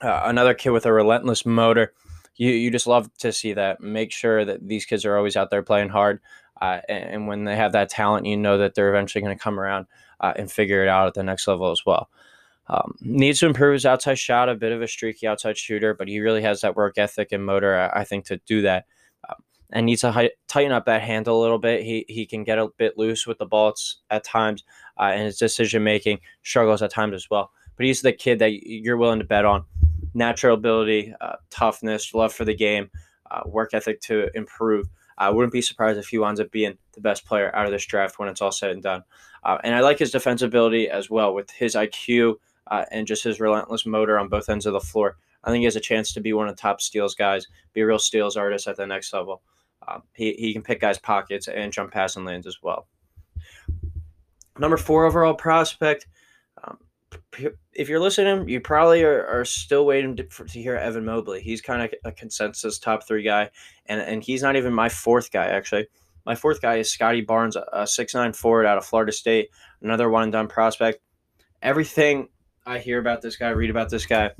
Uh, 0.01 0.21
another 0.25 0.53
kid 0.53 0.69
with 0.71 0.85
a 0.85 0.93
relentless 0.93 1.45
motor. 1.45 1.93
You 2.35 2.51
you 2.51 2.71
just 2.71 2.87
love 2.87 3.09
to 3.19 3.31
see 3.31 3.53
that. 3.53 3.81
Make 3.81 4.11
sure 4.11 4.45
that 4.45 4.67
these 4.67 4.85
kids 4.85 5.05
are 5.05 5.17
always 5.17 5.35
out 5.35 5.49
there 5.49 5.63
playing 5.63 5.89
hard. 5.89 6.19
Uh, 6.61 6.79
and, 6.87 7.03
and, 7.03 7.27
when 7.27 7.43
they 7.43 7.55
have 7.55 7.71
that 7.71 7.89
talent, 7.89 8.27
you 8.27 8.37
know 8.37 8.59
that 8.59 8.75
they're 8.75 8.89
eventually 8.89 9.21
going 9.21 9.35
to 9.35 9.43
come 9.43 9.59
around 9.59 9.87
uh, 10.19 10.31
and 10.35 10.51
figure 10.51 10.83
it 10.83 10.87
out 10.87 11.07
at 11.07 11.15
the 11.15 11.23
next 11.23 11.47
level 11.47 11.71
as 11.71 11.83
well. 11.87 12.07
Um, 12.67 12.93
needs 13.01 13.39
to 13.39 13.47
improve 13.47 13.73
his 13.73 13.85
outside 13.85 14.19
shot, 14.19 14.47
a 14.47 14.53
bit 14.53 14.71
of 14.71 14.79
a 14.79 14.87
streaky 14.87 15.25
outside 15.25 15.57
shooter, 15.57 15.95
but 15.95 16.07
he 16.07 16.19
really 16.19 16.43
has 16.43 16.61
that 16.61 16.75
work 16.75 16.99
ethic 16.99 17.31
and 17.31 17.43
motor, 17.43 17.75
I, 17.75 18.01
I 18.01 18.03
think, 18.03 18.25
to 18.25 18.37
do 18.45 18.61
that 18.61 18.85
and 19.71 19.85
needs 19.85 20.01
to 20.01 20.11
hi- 20.11 20.31
tighten 20.47 20.71
up 20.71 20.85
that 20.85 21.01
handle 21.01 21.39
a 21.39 21.41
little 21.41 21.59
bit. 21.59 21.83
He 21.83 22.05
he 22.07 22.25
can 22.25 22.43
get 22.43 22.59
a 22.59 22.67
bit 22.77 22.97
loose 22.97 23.25
with 23.25 23.37
the 23.37 23.45
ball 23.45 23.73
at 24.09 24.23
times, 24.23 24.63
uh, 24.99 25.11
and 25.13 25.23
his 25.23 25.37
decision 25.37 25.83
making 25.83 26.19
struggles 26.43 26.81
at 26.81 26.91
times 26.91 27.13
as 27.13 27.29
well. 27.29 27.51
But 27.77 27.85
he's 27.85 28.01
the 28.01 28.13
kid 28.13 28.39
that 28.39 28.51
you're 28.51 28.97
willing 28.97 29.19
to 29.19 29.25
bet 29.25 29.45
on. 29.45 29.65
Natural 30.13 30.55
ability, 30.55 31.13
uh, 31.21 31.35
toughness, 31.49 32.13
love 32.13 32.33
for 32.33 32.45
the 32.45 32.55
game, 32.55 32.89
uh, 33.29 33.41
work 33.45 33.73
ethic 33.73 34.01
to 34.01 34.29
improve. 34.35 34.89
I 35.17 35.29
wouldn't 35.29 35.53
be 35.53 35.61
surprised 35.61 35.99
if 35.99 36.07
he 36.07 36.17
winds 36.17 36.39
up 36.39 36.51
being 36.51 36.77
the 36.93 37.01
best 37.01 37.25
player 37.25 37.55
out 37.55 37.65
of 37.65 37.71
this 37.71 37.85
draft 37.85 38.17
when 38.17 38.27
it's 38.27 38.41
all 38.41 38.51
said 38.51 38.71
and 38.71 38.81
done. 38.81 39.03
Uh, 39.43 39.57
and 39.63 39.75
I 39.75 39.81
like 39.81 39.99
his 39.99 40.11
defensibility 40.11 40.87
as 40.87 41.09
well 41.09 41.33
with 41.33 41.51
his 41.51 41.75
IQ 41.75 42.35
uh, 42.67 42.85
and 42.91 43.07
just 43.07 43.23
his 43.23 43.39
relentless 43.39 43.85
motor 43.85 44.17
on 44.17 44.29
both 44.29 44.49
ends 44.49 44.65
of 44.65 44.73
the 44.73 44.79
floor. 44.79 45.17
I 45.43 45.49
think 45.49 45.61
he 45.61 45.65
has 45.65 45.75
a 45.75 45.81
chance 45.81 46.13
to 46.13 46.21
be 46.21 46.33
one 46.33 46.47
of 46.47 46.55
the 46.55 46.61
top 46.61 46.81
steals 46.81 47.15
guys, 47.15 47.47
be 47.73 47.81
a 47.81 47.85
real 47.85 47.99
steals 47.99 48.37
artist 48.37 48.67
at 48.67 48.77
the 48.77 48.85
next 48.85 49.13
level. 49.13 49.41
Um, 49.87 50.03
he, 50.13 50.33
he 50.33 50.53
can 50.53 50.61
pick 50.61 50.81
guys' 50.81 50.99
pockets 50.99 51.47
and 51.47 51.73
jump 51.73 51.91
passing 51.91 52.25
lanes 52.25 52.45
as 52.45 52.57
well. 52.61 52.87
Number 54.59 54.77
four 54.77 55.05
overall 55.05 55.33
prospect. 55.33 56.07
Um, 56.63 56.77
if 57.73 57.89
you're 57.89 57.99
listening, 57.99 58.47
you 58.47 58.59
probably 58.59 59.03
are, 59.03 59.25
are 59.25 59.45
still 59.45 59.85
waiting 59.85 60.15
to, 60.17 60.27
for, 60.29 60.45
to 60.45 60.61
hear 60.61 60.75
Evan 60.75 61.05
Mobley. 61.05 61.41
He's 61.41 61.61
kind 61.61 61.81
of 61.81 61.93
a 62.05 62.11
consensus 62.11 62.79
top 62.79 63.07
three 63.07 63.23
guy, 63.23 63.49
and, 63.85 64.01
and 64.01 64.23
he's 64.23 64.41
not 64.41 64.55
even 64.55 64.73
my 64.73 64.89
fourth 64.89 65.31
guy, 65.31 65.45
actually. 65.45 65.87
My 66.25 66.35
fourth 66.35 66.61
guy 66.61 66.75
is 66.75 66.91
Scottie 66.91 67.21
Barnes, 67.21 67.57
a 67.73 67.87
six-nine 67.87 68.33
forward 68.33 68.65
out 68.65 68.77
of 68.77 68.85
Florida 68.85 69.11
State, 69.11 69.49
another 69.81 70.09
one 70.09 70.23
and 70.23 70.31
done 70.31 70.47
prospect. 70.47 70.99
Everything 71.61 72.29
I 72.65 72.79
hear 72.79 72.99
about 72.99 73.21
this 73.21 73.35
guy, 73.35 73.49
read 73.49 73.71
about 73.71 73.89
this 73.89 74.05
guy, 74.05 74.31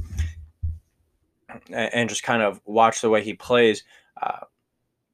and, 1.72 1.94
and 1.94 2.10
just 2.10 2.24
kind 2.24 2.44
of 2.44 2.62
watch 2.66 3.02
the 3.02 3.10
way 3.10 3.24
he 3.24 3.34
plays, 3.34 3.84
uh, 4.22 4.46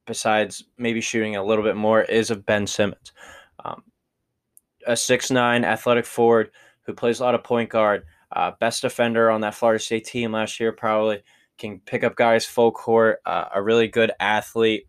besides 0.06 0.66
maybe 0.78 1.02
shooting 1.02 1.36
a 1.36 1.44
little 1.44 1.64
bit 1.64 1.76
more, 1.76 2.02
is 2.02 2.32
of 2.32 2.46
Ben 2.46 2.68
Simmons. 2.68 3.14
Um, 3.64 3.84
a 4.86 4.96
six 4.96 5.32
nine 5.32 5.64
athletic 5.64 6.06
forward 6.06 6.52
who 6.88 6.94
plays 6.94 7.20
a 7.20 7.24
lot 7.24 7.36
of 7.36 7.44
point 7.44 7.70
guard, 7.70 8.06
uh, 8.32 8.52
best 8.60 8.82
defender 8.82 9.30
on 9.30 9.42
that 9.42 9.54
Florida 9.54 9.84
State 9.84 10.06
team 10.06 10.32
last 10.32 10.60
year, 10.60 10.72
probably 10.72 11.22
can 11.60 11.80
pick 11.82 12.04
up 12.04 12.16
guys 12.16 12.46
full 12.46 12.72
court, 12.72 13.20
uh, 13.26 13.46
a 13.54 13.62
really 13.62 13.88
good 13.88 14.12
athlete, 14.20 14.88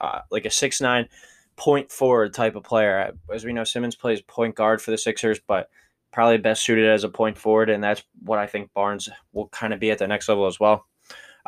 uh, 0.00 0.20
like 0.30 0.46
a 0.46 0.50
six 0.50 0.80
nine 0.80 1.08
point 1.56 1.90
forward 1.90 2.32
type 2.32 2.54
of 2.54 2.62
player. 2.62 3.12
As 3.32 3.44
we 3.44 3.52
know, 3.52 3.64
Simmons 3.64 3.96
plays 3.96 4.22
point 4.22 4.54
guard 4.54 4.80
for 4.80 4.90
the 4.90 4.98
Sixers, 4.98 5.40
but 5.46 5.68
probably 6.12 6.38
best 6.38 6.62
suited 6.62 6.88
as 6.88 7.04
a 7.04 7.08
point 7.08 7.36
forward, 7.36 7.70
and 7.70 7.82
that's 7.82 8.02
what 8.22 8.38
I 8.38 8.46
think 8.46 8.72
Barnes 8.72 9.08
will 9.32 9.48
kind 9.48 9.72
of 9.72 9.80
be 9.80 9.90
at 9.90 9.98
the 9.98 10.06
next 10.06 10.28
level 10.28 10.46
as 10.46 10.60
well. 10.60 10.86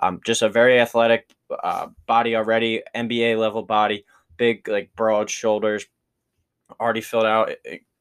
Um, 0.02 0.20
just 0.24 0.42
a 0.42 0.48
very 0.48 0.80
athletic 0.80 1.30
uh, 1.62 1.88
body 2.06 2.34
already, 2.34 2.82
NBA 2.96 3.38
level 3.38 3.62
body, 3.62 4.04
big 4.36 4.66
like 4.66 4.90
broad 4.96 5.30
shoulders, 5.30 5.86
already 6.80 7.00
filled 7.00 7.26
out. 7.26 7.52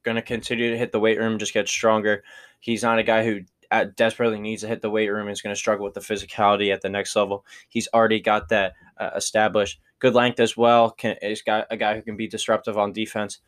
Going 0.03 0.15
to 0.15 0.21
continue 0.21 0.71
to 0.71 0.77
hit 0.77 0.91
the 0.91 0.99
weight 0.99 1.19
room, 1.19 1.39
just 1.39 1.53
get 1.53 1.67
stronger. 1.67 2.23
He's 2.59 2.83
not 2.83 2.99
a 2.99 3.03
guy 3.03 3.23
who 3.23 3.41
uh, 3.71 3.85
desperately 3.95 4.39
needs 4.39 4.61
to 4.61 4.67
hit 4.67 4.81
the 4.81 4.89
weight 4.89 5.09
room. 5.09 5.27
He's 5.27 5.41
going 5.41 5.55
to 5.55 5.59
struggle 5.59 5.85
with 5.85 5.93
the 5.93 5.99
physicality 5.99 6.73
at 6.73 6.81
the 6.81 6.89
next 6.89 7.15
level. 7.15 7.45
He's 7.69 7.87
already 7.93 8.19
got 8.19 8.49
that 8.49 8.73
uh, 8.97 9.11
established. 9.15 9.79
Good 9.99 10.13
length 10.13 10.39
as 10.39 10.55
well. 10.55 10.91
Can 10.91 11.15
is 11.21 11.41
got 11.41 11.67
a 11.71 11.77
guy 11.77 11.95
who 11.95 12.01
can 12.01 12.17
be 12.17 12.27
disruptive 12.27 12.77
on 12.77 12.93
defense. 12.93 13.39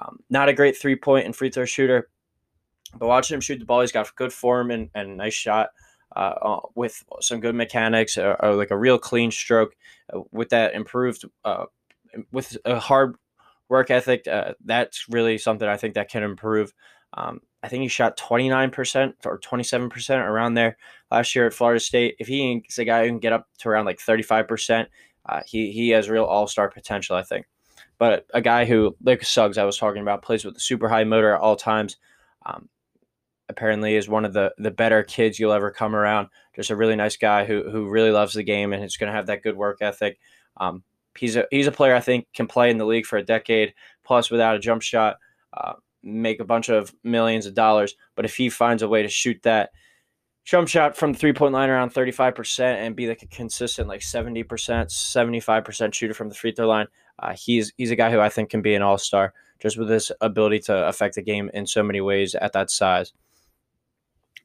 Um, 0.00 0.20
not 0.30 0.48
a 0.48 0.54
great 0.54 0.76
three 0.76 0.96
point 0.96 1.26
and 1.26 1.34
free 1.34 1.50
throw 1.50 1.64
shooter, 1.64 2.08
but 2.98 3.08
watching 3.08 3.34
him 3.34 3.40
shoot 3.40 3.58
the 3.58 3.64
ball, 3.64 3.80
he's 3.80 3.92
got 3.92 4.14
good 4.16 4.32
form 4.32 4.70
and, 4.70 4.90
and 4.94 5.16
nice 5.16 5.34
shot 5.34 5.70
uh, 6.14 6.34
uh, 6.42 6.60
with 6.74 7.02
some 7.20 7.40
good 7.40 7.54
mechanics 7.54 8.18
or, 8.18 8.36
or, 8.40 8.54
like 8.54 8.70
a 8.70 8.76
real 8.76 8.98
clean 8.98 9.30
stroke 9.30 9.74
uh, 10.12 10.20
with 10.30 10.50
that 10.50 10.74
improved 10.74 11.24
uh, 11.44 11.64
with 12.30 12.56
a 12.64 12.78
hard 12.78 13.16
work 13.68 13.90
ethic 13.90 14.26
uh, 14.26 14.52
that's 14.64 15.06
really 15.08 15.38
something 15.38 15.68
i 15.68 15.76
think 15.76 15.94
that 15.94 16.10
can 16.10 16.22
improve 16.22 16.72
um, 17.14 17.40
i 17.62 17.68
think 17.68 17.82
he 17.82 17.88
shot 17.88 18.18
29% 18.18 19.14
or 19.24 19.38
27% 19.38 20.18
around 20.26 20.54
there 20.54 20.76
last 21.10 21.34
year 21.34 21.46
at 21.46 21.54
florida 21.54 21.80
state 21.80 22.16
if 22.18 22.26
he 22.26 22.62
is 22.68 22.78
a 22.78 22.84
guy 22.84 23.02
who 23.02 23.08
can 23.10 23.18
get 23.18 23.32
up 23.32 23.48
to 23.58 23.68
around 23.68 23.84
like 23.84 23.98
35% 23.98 24.86
uh, 25.26 25.40
he, 25.46 25.70
he 25.70 25.90
has 25.90 26.08
real 26.08 26.24
all-star 26.24 26.70
potential 26.70 27.16
i 27.16 27.22
think 27.22 27.46
but 27.98 28.26
a 28.34 28.40
guy 28.40 28.64
who 28.64 28.96
like 29.02 29.24
suggs 29.24 29.58
i 29.58 29.64
was 29.64 29.78
talking 29.78 30.02
about 30.02 30.22
plays 30.22 30.44
with 30.44 30.56
a 30.56 30.60
super 30.60 30.88
high 30.88 31.04
motor 31.04 31.34
at 31.34 31.40
all 31.40 31.56
times 31.56 31.96
um, 32.46 32.68
apparently 33.52 33.94
is 33.94 34.08
one 34.08 34.24
of 34.24 34.32
the 34.32 34.52
the 34.58 34.70
better 34.70 35.02
kids 35.02 35.38
you'll 35.38 35.52
ever 35.52 35.70
come 35.70 35.94
around. 35.94 36.28
Just 36.56 36.70
a 36.70 36.76
really 36.76 36.96
nice 36.96 37.16
guy 37.16 37.44
who 37.44 37.70
who 37.70 37.88
really 37.88 38.10
loves 38.10 38.34
the 38.34 38.42
game 38.42 38.72
and 38.72 38.82
is 38.82 38.96
going 38.96 39.10
to 39.10 39.16
have 39.16 39.26
that 39.26 39.42
good 39.42 39.56
work 39.56 39.78
ethic. 39.80 40.18
Um, 40.56 40.82
he's 41.16 41.36
a 41.36 41.46
he's 41.50 41.66
a 41.66 41.72
player 41.72 41.94
I 41.94 42.00
think 42.00 42.26
can 42.34 42.46
play 42.46 42.70
in 42.70 42.78
the 42.78 42.86
league 42.86 43.06
for 43.06 43.16
a 43.18 43.24
decade 43.24 43.74
plus 44.04 44.30
without 44.30 44.56
a 44.56 44.58
jump 44.58 44.82
shot, 44.82 45.16
uh, 45.52 45.74
make 46.02 46.40
a 46.40 46.44
bunch 46.44 46.68
of 46.68 46.92
millions 47.04 47.46
of 47.46 47.54
dollars. 47.54 47.94
But 48.14 48.24
if 48.24 48.36
he 48.36 48.48
finds 48.50 48.82
a 48.82 48.88
way 48.88 49.02
to 49.02 49.08
shoot 49.08 49.40
that 49.42 49.70
jump 50.44 50.68
shot 50.68 50.96
from 50.96 51.14
three 51.14 51.32
point 51.32 51.52
line 51.52 51.70
around 51.70 51.92
35% 51.94 52.60
and 52.60 52.96
be 52.96 53.06
like 53.08 53.22
a 53.22 53.26
consistent 53.26 53.88
like 53.88 54.00
70%, 54.00 54.44
75% 54.44 55.94
shooter 55.94 56.14
from 56.14 56.28
the 56.28 56.34
free 56.34 56.52
throw 56.52 56.66
line. 56.66 56.86
Uh, 57.18 57.34
he's 57.34 57.72
he's 57.76 57.90
a 57.90 57.96
guy 57.96 58.10
who 58.10 58.20
I 58.20 58.28
think 58.28 58.50
can 58.50 58.62
be 58.62 58.74
an 58.74 58.82
all 58.82 58.98
star 58.98 59.34
just 59.60 59.78
with 59.78 59.88
his 59.88 60.10
ability 60.20 60.58
to 60.58 60.88
affect 60.88 61.14
the 61.14 61.22
game 61.22 61.50
in 61.54 61.66
so 61.66 61.82
many 61.82 62.00
ways 62.00 62.34
at 62.34 62.52
that 62.52 62.70
size. 62.70 63.12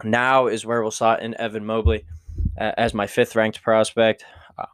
Now 0.03 0.45
is 0.45 0.65
where 0.65 0.81
we'll 0.81 0.91
slot 0.91 1.23
in 1.23 1.39
Evan 1.39 1.65
Mobley 1.65 2.05
uh, 2.59 2.73
as 2.77 2.93
my 2.93 3.07
fifth 3.07 3.35
ranked 3.35 3.63
prospect. 3.63 4.23
Uh, 4.57 4.65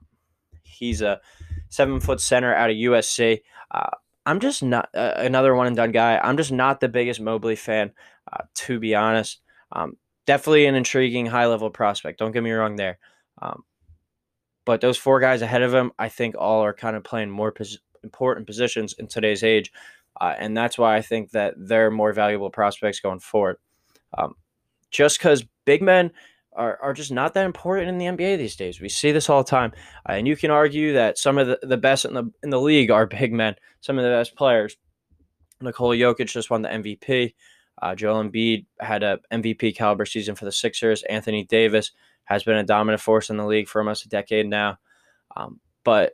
he's 0.63 1.01
a 1.01 1.21
seven 1.69 1.99
foot 1.99 2.21
center 2.21 2.53
out 2.53 2.69
of 2.69 2.75
USC. 2.75 3.41
Uh, 3.71 3.89
I'm 4.25 4.39
just 4.39 4.63
not 4.63 4.89
uh, 4.93 5.13
another 5.17 5.55
one 5.55 5.67
and 5.67 5.75
done 5.75 5.91
guy. 5.91 6.17
I'm 6.17 6.37
just 6.37 6.51
not 6.51 6.79
the 6.79 6.87
biggest 6.87 7.19
Mobley 7.19 7.55
fan, 7.55 7.91
uh, 8.31 8.43
to 8.55 8.79
be 8.79 8.95
honest. 8.95 9.41
Um, 9.71 9.97
definitely 10.25 10.65
an 10.65 10.75
intriguing 10.75 11.25
high 11.25 11.47
level 11.47 11.69
prospect. 11.69 12.19
Don't 12.19 12.31
get 12.31 12.43
me 12.43 12.51
wrong 12.51 12.75
there. 12.75 12.99
Um, 13.41 13.63
but 14.65 14.81
those 14.81 14.97
four 14.97 15.19
guys 15.19 15.41
ahead 15.41 15.61
of 15.61 15.73
him, 15.73 15.91
I 15.99 16.09
think 16.09 16.35
all 16.37 16.61
are 16.61 16.73
kind 16.73 16.95
of 16.95 17.03
playing 17.03 17.29
more 17.29 17.51
pos- 17.51 17.79
important 18.03 18.47
positions 18.47 18.93
in 18.93 19.07
today's 19.07 19.43
age. 19.43 19.71
Uh, 20.19 20.33
and 20.37 20.55
that's 20.55 20.77
why 20.77 20.95
I 20.95 21.01
think 21.01 21.31
that 21.31 21.55
they're 21.57 21.91
more 21.91 22.13
valuable 22.13 22.49
prospects 22.49 22.99
going 22.99 23.19
forward. 23.19 23.57
Um, 24.17 24.35
just 24.91 25.17
because 25.17 25.43
big 25.65 25.81
men 25.81 26.11
are, 26.55 26.79
are 26.81 26.93
just 26.93 27.11
not 27.11 27.33
that 27.33 27.45
important 27.45 27.89
in 27.89 27.97
the 27.97 28.05
NBA 28.05 28.37
these 28.37 28.55
days. 28.55 28.79
We 28.79 28.89
see 28.89 29.11
this 29.11 29.29
all 29.29 29.43
the 29.43 29.49
time. 29.49 29.73
Uh, 30.07 30.13
and 30.13 30.27
you 30.27 30.35
can 30.35 30.51
argue 30.51 30.93
that 30.93 31.17
some 31.17 31.37
of 31.37 31.47
the, 31.47 31.59
the 31.63 31.77
best 31.77 32.05
in 32.05 32.13
the 32.13 32.31
in 32.43 32.49
the 32.49 32.59
league 32.59 32.91
are 32.91 33.05
big 33.05 33.33
men, 33.33 33.55
some 33.81 33.97
of 33.97 34.03
the 34.03 34.11
best 34.11 34.35
players. 34.35 34.77
Nikola 35.61 35.95
Jokic 35.95 36.27
just 36.27 36.49
won 36.49 36.61
the 36.61 36.69
MVP. 36.69 37.33
Uh, 37.81 37.95
Joel 37.95 38.23
Embiid 38.23 38.65
had 38.79 39.03
a 39.03 39.19
MVP 39.31 39.75
caliber 39.75 40.05
season 40.05 40.35
for 40.35 40.45
the 40.45 40.51
Sixers. 40.51 41.03
Anthony 41.03 41.43
Davis 41.43 41.91
has 42.25 42.43
been 42.43 42.57
a 42.57 42.63
dominant 42.63 43.01
force 43.01 43.29
in 43.29 43.37
the 43.37 43.45
league 43.45 43.67
for 43.67 43.81
almost 43.81 44.05
a 44.05 44.09
decade 44.09 44.47
now. 44.47 44.77
Um, 45.35 45.59
but 45.83 46.13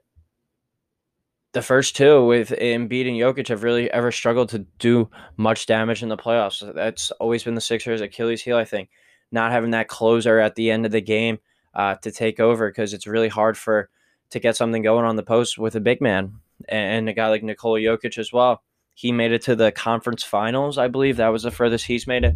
the 1.52 1.62
first 1.62 1.96
two 1.96 2.26
with 2.26 2.50
Embiid 2.50 3.08
and 3.08 3.18
Jokic 3.18 3.48
have 3.48 3.64
really 3.64 3.92
ever 3.92 4.12
struggled 4.12 4.50
to 4.50 4.60
do 4.78 5.10
much 5.38 5.66
damage 5.66 6.04
in 6.04 6.10
the 6.10 6.18
playoffs. 6.18 6.74
That's 6.74 7.12
always 7.12 7.44
been 7.44 7.56
the 7.56 7.62
Sixers' 7.62 8.02
Achilles 8.02 8.42
heel, 8.42 8.58
I 8.58 8.66
think. 8.66 8.90
Not 9.32 9.52
having 9.52 9.72
that 9.72 9.88
closer 9.88 10.40
at 10.40 10.56
the 10.56 10.72
end 10.72 10.86
of 10.86 10.92
the 10.92 11.02
game 11.02 11.40
uh, 11.74 11.96
to 11.96 12.12
take 12.12 12.40
over 12.40 12.70
because 12.70 12.94
it's 12.94 13.08
really 13.08 13.30
hard 13.30 13.58
for 13.58 13.90
to 14.32 14.40
get 14.40 14.56
something 14.56 14.82
going 14.82 15.06
on 15.06 15.16
the 15.16 15.24
post 15.24 15.58
with 15.58 15.76
a 15.76 15.80
big 15.80 16.02
man 16.02 16.36
and 16.68 17.10
a 17.10 17.14
guy 17.14 17.28
like 17.30 17.44
Nikola 17.44 17.80
Jokic 17.80 18.18
as 18.18 18.32
well. 18.32 18.62
He 18.94 19.12
made 19.12 19.32
it 19.32 19.44
to 19.44 19.56
the 19.56 19.72
conference 19.72 20.24
finals, 20.24 20.78
I 20.78 20.88
believe. 20.88 21.18
That 21.18 21.30
was 21.30 21.44
the 21.44 21.52
furthest 21.52 21.86
he's 21.86 22.06
made 22.06 22.26
it. 22.26 22.36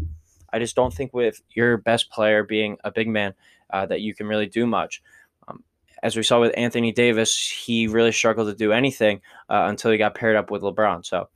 I 0.52 0.58
just 0.58 0.76
don't 0.76 0.94
think 0.94 1.12
with 1.12 1.42
your 1.50 1.76
best 1.76 2.10
player 2.10 2.42
being 2.42 2.78
a 2.84 2.90
big 2.90 3.08
man 3.08 3.34
uh, 3.70 3.86
that 3.86 4.00
you 4.00 4.14
can 4.14 4.26
really 4.26 4.46
do 4.46 4.66
much. 4.66 5.02
Um, 5.46 5.62
as 6.02 6.16
we 6.16 6.22
saw 6.22 6.40
with 6.40 6.56
Anthony 6.56 6.92
Davis, 6.92 7.50
he 7.50 7.86
really 7.86 8.12
struggled 8.12 8.48
to 8.48 8.54
do 8.54 8.72
anything 8.72 9.20
uh, 9.48 9.66
until 9.68 9.90
he 9.90 9.98
got 9.98 10.14
paired 10.14 10.36
up 10.36 10.50
with 10.50 10.62
LeBron. 10.62 11.04
So, 11.04 11.28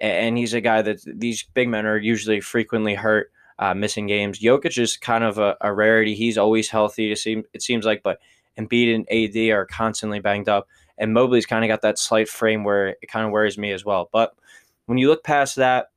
and 0.00 0.38
he's 0.38 0.54
a 0.54 0.60
guy 0.60 0.80
that 0.80 1.00
these 1.06 1.42
big 1.54 1.68
men 1.68 1.86
are 1.86 1.98
usually 1.98 2.40
frequently 2.40 2.94
hurt, 2.94 3.30
uh, 3.62 3.74
missing 3.74 4.08
games. 4.08 4.40
Jokic 4.40 4.76
is 4.76 4.96
kind 4.96 5.22
of 5.22 5.38
a, 5.38 5.56
a 5.60 5.72
rarity. 5.72 6.16
He's 6.16 6.36
always 6.36 6.68
healthy. 6.68 7.12
It 7.12 7.18
seems 7.18 7.44
it 7.52 7.62
seems 7.62 7.84
like, 7.84 8.02
but 8.02 8.18
Embiid 8.58 8.92
and 8.92 9.08
AD 9.08 9.56
are 9.56 9.66
constantly 9.66 10.18
banged 10.18 10.48
up, 10.48 10.66
and 10.98 11.14
Mobley's 11.14 11.46
kind 11.46 11.64
of 11.64 11.68
got 11.68 11.82
that 11.82 11.96
slight 11.96 12.28
frame 12.28 12.64
where 12.64 12.88
it 12.88 13.06
kind 13.06 13.24
of 13.24 13.30
worries 13.30 13.56
me 13.56 13.70
as 13.70 13.84
well. 13.84 14.10
But 14.12 14.34
when 14.86 14.98
you 14.98 15.08
look 15.08 15.22
past 15.22 15.54
that, 15.56 15.90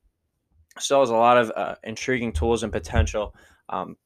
still 0.78 1.00
has 1.00 1.10
a 1.10 1.16
lot 1.16 1.40
of 1.40 1.52
uh, 1.56 1.76
intriguing 1.84 2.34
tools 2.34 2.62
and 2.62 2.72
potential. 2.72 3.34
Um, 3.68 3.98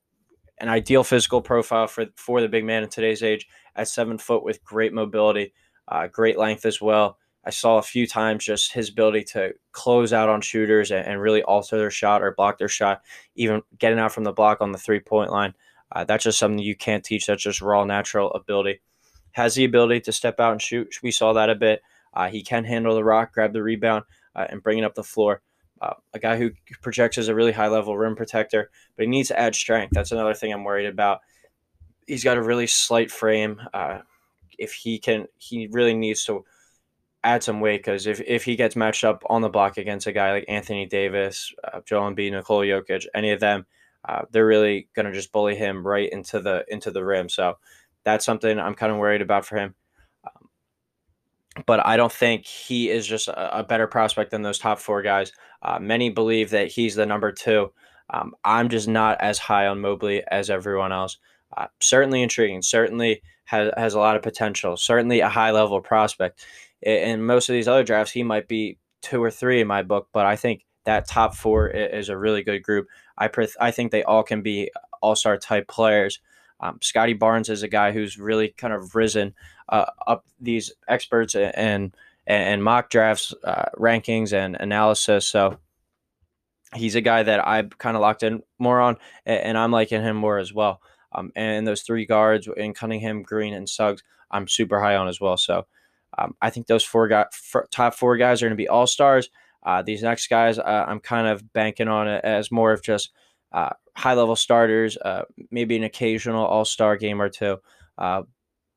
an 0.60 0.70
ideal 0.70 1.04
physical 1.04 1.42
profile 1.42 1.88
for 1.88 2.06
for 2.16 2.40
the 2.40 2.48
big 2.48 2.64
man 2.64 2.84
in 2.84 2.90
today's 2.90 3.24
age 3.24 3.46
at 3.76 3.90
seven 3.90 4.18
foot 4.18 4.42
with 4.42 4.64
great 4.64 4.94
mobility, 4.94 5.54
uh, 5.90 6.08
great 6.08 6.38
length 6.38 6.66
as 6.66 6.80
well. 6.80 7.18
I 7.46 7.52
saw 7.52 7.78
a 7.78 7.84
few 7.84 8.06
times 8.06 8.46
just 8.46 8.74
his 8.74 8.90
ability 8.90 9.24
to 9.24 9.54
close 9.72 10.12
out 10.12 10.30
on 10.30 10.42
shooters 10.42 10.92
and, 10.92 11.06
and 11.06 11.22
really 11.22 11.42
alter 11.44 11.78
their 11.78 11.92
shot 11.92 12.22
or 12.22 12.34
block 12.36 12.58
their 12.58 12.68
shot, 12.68 13.02
even 13.36 13.62
getting 13.78 14.00
out 14.00 14.12
from 14.12 14.26
the 14.26 14.34
block 14.34 14.62
on 14.62 14.72
the 14.72 14.78
three 14.78 15.00
point 15.00 15.32
line. 15.32 15.54
Uh, 15.92 16.04
that's 16.04 16.26
just 16.26 16.38
something 16.38 16.60
you 16.60 16.76
can't 16.76 17.04
teach. 17.04 17.26
That's 17.26 17.42
just 17.42 17.62
raw 17.62 17.84
natural 17.86 18.32
ability. 18.34 18.82
Has 19.32 19.56
the 19.56 19.66
ability 19.66 20.02
to 20.02 20.12
step 20.12 20.40
out 20.40 20.52
and 20.52 20.62
shoot. 20.62 21.00
We 21.02 21.12
saw 21.12 21.34
that 21.34 21.50
a 21.50 21.56
bit. 21.56 21.82
Uh, 22.14 22.30
he 22.30 22.44
can 22.44 22.64
handle 22.66 22.96
the 22.96 23.04
rock, 23.04 23.34
grab 23.34 23.54
the 23.54 23.64
rebound, 23.64 24.04
uh, 24.36 24.48
and 24.50 24.62
bring 24.62 24.80
it 24.80 24.84
up 24.84 24.96
the 24.96 25.04
floor. 25.04 25.42
Uh, 25.82 25.94
a 26.14 26.20
guy 26.20 26.38
who 26.38 26.52
projects 26.82 27.18
as 27.18 27.30
a 27.30 27.36
really 27.36 27.54
high 27.54 27.68
level 27.68 27.98
rim 27.98 28.16
protector, 28.16 28.70
but 28.96 29.04
he 29.04 29.10
needs 29.10 29.30
to 29.30 29.40
add 29.40 29.56
strength. 29.56 29.92
That's 29.94 30.12
another 30.12 30.34
thing 30.34 30.52
I'm 30.52 30.64
worried 30.64 30.88
about. 30.88 31.20
He's 32.06 32.24
got 32.24 32.38
a 32.38 32.44
really 32.44 32.68
slight 32.68 33.10
frame. 33.10 33.62
Uh, 33.74 34.00
if 34.58 34.74
he 34.74 35.00
can, 35.00 35.28
he 35.38 35.70
really 35.72 35.94
needs 35.94 36.26
to 36.26 36.44
add 37.24 37.44
some 37.44 37.60
weight 37.60 37.80
because 37.80 38.08
if, 38.08 38.22
if 38.22 38.44
he 38.44 38.56
gets 38.56 38.76
matched 38.76 39.04
up 39.04 39.24
on 39.30 39.42
the 39.42 39.50
block 39.50 39.78
against 39.78 40.08
a 40.08 40.12
guy 40.12 40.32
like 40.32 40.46
Anthony 40.48 40.86
Davis, 40.86 41.54
uh, 41.64 41.82
Joel 41.86 42.12
Embiid, 42.12 42.32
Nikola 42.32 42.66
Jokic, 42.66 43.06
any 43.14 43.32
of 43.32 43.40
them, 43.40 43.66
uh, 44.08 44.24
they're 44.32 44.46
really 44.48 44.88
to 44.98 45.12
just 45.12 45.32
bully 45.32 45.56
him 45.56 45.86
right 45.86 46.10
into 46.12 46.40
the 46.40 46.64
into 46.70 46.92
the 46.92 47.04
rim. 47.04 47.30
So 47.30 47.58
that's 48.06 48.26
something 48.26 48.58
I'm 48.58 48.76
kind 48.76 48.92
of 48.92 48.98
worried 48.98 49.22
about 49.22 49.46
for 49.46 49.58
him 49.58 49.76
but 51.66 51.86
I 51.86 51.98
don't 51.98 52.12
think 52.12 52.46
he 52.46 52.90
is 52.90 53.06
just 53.08 53.28
a, 53.28 53.60
a 53.60 53.64
better 53.64 53.88
prospect 53.88 54.32
than 54.32 54.42
those 54.42 54.60
top 54.60 54.80
four 54.80 55.02
guys. 55.02 55.32
Uh, 55.62 55.80
many 55.80 56.10
believe 56.10 56.52
that 56.52 56.68
he's 56.68 56.96
the 56.96 57.06
number 57.06 57.32
two. 57.32 57.72
Um, 58.12 58.34
I'm 58.44 58.70
just 58.70 58.88
not 58.88 59.20
as 59.22 59.38
high 59.38 59.68
on 59.68 59.82
Mobley 59.82 60.24
as 60.30 60.50
everyone 60.50 60.92
else. 60.92 61.18
Uh, 61.56 61.68
certainly 61.80 62.22
intriguing. 62.22 62.62
Certainly 62.62 63.22
has 63.46 63.72
has 63.78 63.94
a 63.94 64.00
lot 64.00 64.16
of 64.16 64.22
potential. 64.22 64.78
Certainly 64.78 65.20
a 65.22 65.30
high 65.30 65.52
level 65.52 65.82
prospect. 65.82 66.46
In 66.82 67.26
most 67.26 67.50
of 67.50 67.54
these 67.54 67.68
other 67.68 67.84
drafts, 67.84 68.12
he 68.12 68.24
might 68.24 68.48
be 68.48 68.78
two 69.02 69.22
or 69.22 69.32
three 69.32 69.62
in 69.62 69.68
my 69.68 69.84
book, 69.84 70.10
but 70.14 70.26
I 70.26 70.36
think 70.36 70.66
that 70.86 71.08
top 71.08 71.36
four 71.36 71.68
is 71.68 72.10
a 72.10 72.18
really 72.18 72.44
good 72.44 72.64
group. 72.64 72.88
I 73.18 73.28
pre- 73.28 73.48
I 73.60 73.72
think 73.72 73.92
they 73.92 74.04
all 74.04 74.24
can 74.24 74.42
be 74.42 74.72
all 75.02 75.16
star 75.16 75.38
type 75.38 75.68
players. 75.68 76.20
Um, 76.60 76.80
Scottie 76.82 77.14
Barnes 77.14 77.50
is 77.50 77.64
a 77.64 77.68
guy 77.68 77.92
who's 77.92 78.18
really 78.18 78.50
kind 78.50 78.74
of 78.74 78.96
risen 78.96 79.34
uh, 79.70 79.86
up 80.08 80.26
these 80.40 80.72
experts 80.88 81.36
and 81.36 81.56
and, 81.56 81.94
and 82.28 82.64
mock 82.64 82.90
drafts 82.90 83.34
uh, 83.44 83.66
rankings 83.78 84.34
and 84.34 84.56
analysis. 84.60 85.28
So 85.28 85.60
he's 86.76 86.96
a 86.96 87.02
guy 87.02 87.24
that 87.24 87.46
I 87.48 87.64
kind 87.64 87.96
of 87.96 88.02
locked 88.02 88.24
in 88.24 88.44
more 88.58 88.80
on, 88.80 88.98
and 89.26 89.58
I'm 89.58 89.72
liking 89.72 90.02
him 90.02 90.16
more 90.16 90.38
as 90.38 90.54
well. 90.54 90.82
Um, 91.12 91.32
and 91.36 91.68
those 91.68 91.82
three 91.82 92.06
guards 92.06 92.48
in 92.56 92.74
Cunningham, 92.74 93.24
Green, 93.24 93.54
and 93.54 93.68
Suggs, 93.68 94.04
I'm 94.30 94.48
super 94.48 94.80
high 94.80 94.96
on 94.96 95.08
as 95.08 95.20
well. 95.20 95.38
So 95.38 95.66
um, 96.18 96.36
I 96.42 96.50
think 96.50 96.68
those 96.68 96.84
four 96.84 97.28
top 97.72 97.94
four 97.94 98.18
guys 98.18 98.42
are 98.42 98.46
going 98.48 98.58
to 98.58 98.62
be 98.62 98.68
all 98.68 98.88
stars. 98.88 99.30
Uh, 99.64 99.82
these 99.82 100.02
next 100.02 100.28
guys, 100.28 100.58
uh, 100.58 100.86
I'm 100.88 101.00
kind 101.00 101.28
of 101.28 101.54
banking 101.54 101.88
on 101.88 102.08
it 102.08 102.24
as 102.24 102.52
more 102.52 102.72
of 102.72 102.82
just 102.82 103.12
uh, 103.52 103.70
high 103.96 104.14
level 104.14 104.36
starters, 104.36 104.98
uh, 104.98 105.24
maybe 105.52 105.76
an 105.76 105.84
occasional 105.84 106.46
all 106.46 106.66
star 106.66 106.96
game 106.96 107.22
or 107.22 107.30
two. 107.30 107.58
Uh, 107.98 108.24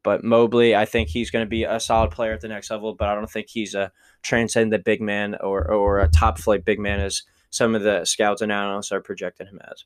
but 0.02 0.24
Mobley, 0.24 0.74
I 0.74 0.84
think 0.84 1.08
he's 1.08 1.30
going 1.30 1.44
to 1.44 1.48
be 1.48 1.62
a 1.64 1.78
solid 1.78 2.10
player 2.10 2.32
at 2.32 2.40
the 2.40 2.48
next 2.48 2.70
level, 2.70 2.94
but 2.94 3.08
I 3.08 3.14
don't 3.14 3.30
think 3.30 3.48
he's 3.48 3.74
a 3.74 3.92
transcendent 4.22 4.84
big 4.84 5.00
man 5.00 5.36
or, 5.40 5.70
or 5.70 6.00
a 6.00 6.08
top 6.08 6.38
flight 6.38 6.64
big 6.64 6.80
man 6.80 6.98
as 6.98 7.22
some 7.50 7.74
of 7.74 7.82
the 7.82 8.04
scouts 8.04 8.42
and 8.42 8.50
analysts 8.50 8.90
are 8.90 9.00
projecting 9.00 9.46
him 9.46 9.60
as. 9.70 9.84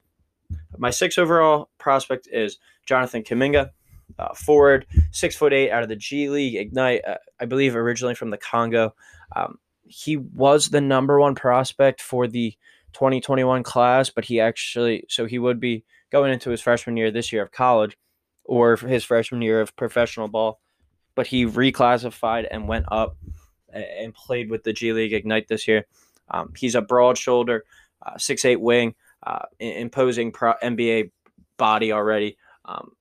My 0.79 0.91
sixth 0.91 1.19
overall 1.19 1.69
prospect 1.79 2.29
is 2.33 2.59
Jonathan 2.87 3.25
Kuminga, 3.25 3.71
uh, 4.19 4.35
forward, 4.35 4.87
six 5.11 5.37
foot 5.37 5.53
eight 5.53 5.71
out 5.71 5.83
of 5.83 5.89
the 5.89 5.97
G 5.97 6.29
League 6.29 6.57
Ignite, 6.57 7.05
uh, 7.07 7.17
I 7.41 7.45
believe 7.45 7.77
originally 7.77 8.15
from 8.15 8.31
the 8.31 8.39
Congo. 8.39 8.95
Um, 9.35 9.59
he 9.85 10.17
was 10.17 10.69
the 10.69 10.81
number 10.81 11.21
one 11.21 11.35
prospect 11.35 12.01
for 12.01 12.27
the 12.27 12.57
2021 12.93 13.63
class, 13.63 14.11
but 14.11 14.25
he 14.25 14.41
actually, 14.41 15.05
so 15.09 15.27
he 15.27 15.39
would 15.39 15.61
be 15.61 15.85
going 16.11 16.33
into 16.33 16.51
his 16.51 16.61
freshman 16.61 16.97
year 16.97 17.11
this 17.11 17.33
year 17.33 17.43
of 17.43 17.53
college 17.53 17.97
or 18.45 18.77
his 18.77 19.05
freshman 19.05 19.43
year 19.43 19.61
of 19.61 19.77
professional 19.77 20.29
ball. 20.29 20.61
But 21.15 21.27
he 21.27 21.47
reclassified 21.47 22.47
and 22.51 22.69
went 22.69 22.87
up 22.91 23.17
and 23.73 24.15
played 24.15 24.51
with 24.51 24.65
the 24.65 24.73
G 24.73 24.93
League 24.93 25.13
Ignite 25.13 25.49
this 25.49 25.69
year. 25.69 25.87
Um, 26.31 26.53
he's 26.57 26.75
a 26.75 26.83
broad 26.83 27.19
shoulder, 27.19 27.65
uh, 28.05 28.19
six 28.19 28.45
eight 28.45 28.61
wing, 28.61 28.95
uh, 29.23 29.45
imposing 29.61 30.33
pro- 30.33 30.55
NBA 30.63 31.11
body 31.57 31.93
already. 31.93 32.37
Um, 32.65 32.93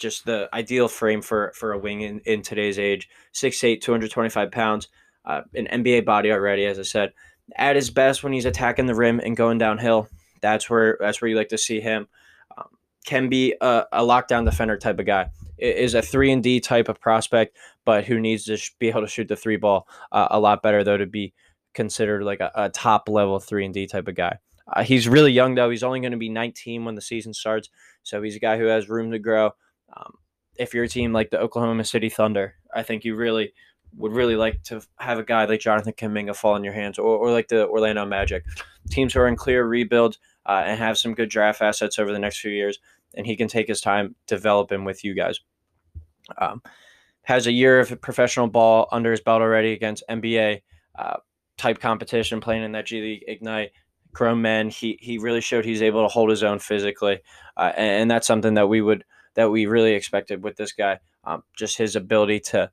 just 0.00 0.24
the 0.24 0.48
ideal 0.52 0.88
frame 0.88 1.22
for 1.22 1.52
for 1.54 1.72
a 1.72 1.78
wing 1.78 2.00
in, 2.00 2.20
in 2.20 2.42
today's 2.42 2.78
age. 2.78 3.08
6'8", 3.34 3.80
225 3.80 4.50
pounds, 4.50 4.88
uh, 5.24 5.42
an 5.54 5.66
NBA 5.66 6.04
body 6.04 6.32
already, 6.32 6.66
as 6.66 6.78
I 6.78 6.82
said. 6.82 7.12
At 7.56 7.76
his 7.76 7.90
best 7.90 8.22
when 8.24 8.32
he's 8.32 8.44
attacking 8.44 8.86
the 8.86 8.94
rim 8.94 9.20
and 9.20 9.36
going 9.36 9.58
downhill, 9.58 10.08
that's 10.40 10.68
where 10.68 10.96
that's 11.00 11.20
where 11.20 11.28
you 11.28 11.36
like 11.36 11.50
to 11.50 11.58
see 11.58 11.80
him 11.80 12.08
can 13.04 13.28
be 13.28 13.54
a, 13.60 13.84
a 13.92 14.02
lockdown 14.02 14.44
defender 14.44 14.76
type 14.76 14.98
of 14.98 15.06
guy. 15.06 15.30
Is 15.58 15.94
a 15.94 16.00
three 16.00 16.32
and 16.32 16.42
D 16.42 16.58
type 16.60 16.88
of 16.88 17.00
prospect, 17.00 17.56
but 17.84 18.04
who 18.04 18.18
needs 18.18 18.44
to 18.44 18.58
be 18.78 18.88
able 18.88 19.02
to 19.02 19.06
shoot 19.06 19.28
the 19.28 19.36
three 19.36 19.56
ball 19.56 19.86
uh, 20.10 20.28
a 20.30 20.40
lot 20.40 20.62
better 20.62 20.82
though 20.82 20.96
to 20.96 21.06
be 21.06 21.34
considered 21.74 22.22
like 22.22 22.40
a, 22.40 22.50
a 22.54 22.70
top 22.70 23.10
level 23.10 23.38
three 23.38 23.66
and 23.66 23.74
D 23.74 23.86
type 23.86 24.08
of 24.08 24.14
guy. 24.14 24.38
Uh, 24.72 24.82
he's 24.82 25.06
really 25.06 25.32
young 25.32 25.54
though. 25.54 25.68
He's 25.68 25.82
only 25.82 26.00
going 26.00 26.12
to 26.12 26.18
be 26.18 26.30
19 26.30 26.86
when 26.86 26.94
the 26.94 27.02
season 27.02 27.34
starts, 27.34 27.68
so 28.02 28.22
he's 28.22 28.36
a 28.36 28.40
guy 28.40 28.56
who 28.56 28.66
has 28.66 28.88
room 28.88 29.10
to 29.10 29.18
grow. 29.18 29.50
Um, 29.96 30.14
if 30.56 30.74
you're 30.74 30.84
a 30.84 30.88
team 30.88 31.12
like 31.12 31.30
the 31.30 31.40
Oklahoma 31.40 31.84
City 31.84 32.08
Thunder, 32.08 32.54
I 32.74 32.82
think 32.82 33.04
you 33.04 33.16
really 33.16 33.52
would 33.96 34.12
really 34.12 34.36
like 34.36 34.62
to 34.64 34.80
have 34.98 35.18
a 35.18 35.24
guy 35.24 35.44
like 35.46 35.60
Jonathan 35.60 35.92
Kuminga 35.92 36.36
fall 36.36 36.56
in 36.56 36.64
your 36.64 36.72
hands, 36.72 36.98
or, 36.98 37.16
or 37.16 37.30
like 37.30 37.48
the 37.48 37.66
Orlando 37.66 38.04
Magic, 38.04 38.44
teams 38.90 39.14
who 39.14 39.20
are 39.20 39.28
in 39.28 39.36
clear 39.36 39.64
rebuild 39.64 40.18
uh, 40.46 40.62
and 40.64 40.78
have 40.78 40.98
some 40.98 41.14
good 41.14 41.28
draft 41.28 41.60
assets 41.60 41.98
over 41.98 42.12
the 42.12 42.18
next 42.18 42.40
few 42.40 42.52
years, 42.52 42.78
and 43.14 43.26
he 43.26 43.36
can 43.36 43.48
take 43.48 43.68
his 43.68 43.80
time 43.80 44.14
developing 44.26 44.84
with 44.84 45.04
you 45.04 45.14
guys. 45.14 45.40
Um, 46.38 46.62
has 47.22 47.46
a 47.46 47.52
year 47.52 47.80
of 47.80 48.00
professional 48.00 48.46
ball 48.46 48.88
under 48.92 49.10
his 49.10 49.20
belt 49.20 49.42
already 49.42 49.72
against 49.72 50.04
NBA 50.08 50.62
uh, 50.98 51.16
type 51.56 51.80
competition, 51.80 52.40
playing 52.40 52.62
in 52.62 52.72
that 52.72 52.86
G 52.86 53.00
League 53.00 53.24
Ignite. 53.26 53.72
Grown 54.12 54.42
men, 54.42 54.70
he 54.70 54.98
he 55.00 55.18
really 55.18 55.40
showed 55.40 55.64
he's 55.64 55.82
able 55.82 56.02
to 56.02 56.08
hold 56.08 56.30
his 56.30 56.42
own 56.42 56.58
physically, 56.58 57.20
uh, 57.56 57.70
and, 57.76 58.02
and, 58.02 58.10
that's 58.10 58.26
something 58.26 58.54
that 58.54 58.68
we 58.68 58.80
would 58.80 59.04
that 59.34 59.50
we 59.50 59.66
really 59.66 59.94
expected 59.94 60.42
with 60.42 60.56
this 60.56 60.72
guy. 60.72 60.98
Um, 61.24 61.42
just 61.56 61.76
his 61.76 61.96
ability 61.96 62.40
to 62.40 62.70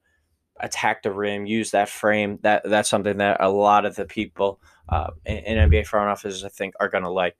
attack 0.59 1.03
the 1.03 1.11
rim, 1.11 1.45
use 1.45 1.71
that 1.71 1.89
frame. 1.89 2.39
That 2.41 2.63
that's 2.65 2.89
something 2.89 3.17
that 3.17 3.37
a 3.41 3.49
lot 3.49 3.85
of 3.85 3.95
the 3.95 4.05
people 4.05 4.59
uh, 4.89 5.11
in, 5.25 5.37
in, 5.37 5.69
NBA 5.69 5.85
front 5.85 6.09
offices, 6.09 6.43
I 6.43 6.49
think, 6.49 6.73
are 6.79 6.89
going 6.89 7.03
to 7.03 7.09
like. 7.09 7.35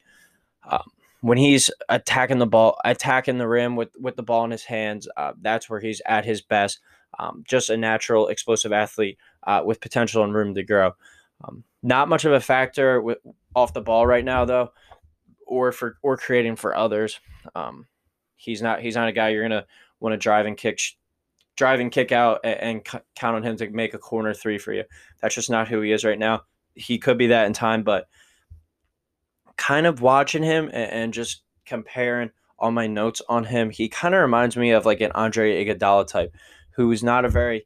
Um, 0.70 0.92
when 1.22 1.38
he's 1.38 1.72
attacking 1.90 2.38
the 2.38 2.48
ball, 2.48 2.78
attacking 2.86 3.38
the 3.38 3.48
rim 3.48 3.76
with 3.76 3.90
with 4.00 4.16
the 4.16 4.24
ball 4.24 4.46
in 4.46 4.52
his 4.52 4.66
hands, 4.66 5.08
uh, 5.18 5.34
that's 5.42 5.70
where 5.70 5.80
he's 5.80 6.02
at 6.06 6.26
his 6.26 6.42
best. 6.42 6.80
Um, 7.20 7.44
just 7.48 7.70
a 7.70 7.78
natural, 7.78 8.28
explosive 8.28 8.74
athlete 8.74 9.18
uh, 9.44 9.62
with 9.66 9.82
potential 9.82 10.24
and 10.24 10.36
room 10.36 10.54
to 10.56 10.64
grow. 10.64 10.94
Um, 11.44 11.64
not 11.82 12.10
much 12.10 12.26
of 12.26 12.34
a 12.34 12.40
factor 12.40 13.02
with 13.02 13.20
off 13.56 13.74
the 13.74 13.82
ball 13.82 14.06
right 14.06 14.26
now, 14.26 14.46
though, 14.46 14.72
or 15.46 15.72
for 15.72 15.98
or 16.04 16.18
creating 16.18 16.58
for 16.58 16.76
others. 16.76 17.20
Um, 17.56 17.88
he's 18.38 18.62
not 18.62 18.82
he's 18.82 18.96
not 18.96 19.10
a 19.10 19.12
guy 19.12 19.30
you're 19.30 19.44
gonna 19.44 19.66
want 20.00 20.14
to 20.14 20.18
drive 20.18 20.46
and 20.46 20.56
kick 20.56 20.80
drive 21.58 21.80
and 21.80 21.92
kick 21.92 22.12
out 22.12 22.40
and, 22.44 22.60
and 22.60 22.86
count 23.16 23.36
on 23.36 23.44
him 23.44 23.58
to 23.58 23.70
make 23.72 23.94
a 23.94 24.00
corner 24.00 24.34
three 24.34 24.58
for 24.58 24.72
you. 24.72 24.84
That's 25.22 25.36
just 25.36 25.50
not 25.50 25.68
who 25.68 25.82
he 25.82 25.92
is 25.92 26.06
right 26.06 26.20
now. 26.20 26.44
He 26.76 26.98
could 27.00 27.18
be 27.18 27.28
that 27.28 27.48
in 27.48 27.54
time, 27.54 27.84
but 27.84 28.08
kind 29.58 29.88
of 29.88 30.02
watching 30.02 30.44
him 30.44 30.66
and, 30.66 30.92
and 30.92 31.14
just 31.14 31.42
comparing 31.66 32.30
all 32.60 32.72
my 32.72 32.88
notes 32.88 33.22
on 33.28 33.44
him, 33.44 33.70
he 33.70 33.90
kind 33.90 34.16
of 34.16 34.22
reminds 34.22 34.56
me 34.56 34.72
of 34.72 34.86
like 34.86 35.02
an 35.02 35.12
Andre 35.14 35.64
Iguodala 35.66 36.08
type, 36.08 36.34
who 36.72 36.92
is 36.92 37.04
not 37.04 37.26
a 37.26 37.30
very 37.30 37.66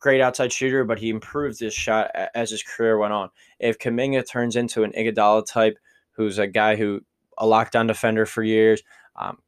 great 0.00 0.20
outside 0.20 0.52
shooter, 0.52 0.84
but 0.84 0.98
he 0.98 1.10
improved 1.10 1.60
his 1.60 1.74
shot 1.74 2.10
as 2.34 2.50
his 2.50 2.62
career 2.62 2.98
went 2.98 3.12
on. 3.12 3.30
If 3.58 3.78
Kuminga 3.78 4.26
turns 4.26 4.56
into 4.56 4.82
an 4.82 4.92
Iguodala 4.92 5.46
type, 5.46 5.78
who's 6.12 6.38
a 6.38 6.46
guy 6.46 6.76
who 6.76 7.00
a 7.38 7.46
lockdown 7.46 7.86
defender 7.86 8.26
for 8.26 8.42
years, 8.42 8.82
um, 9.16 9.38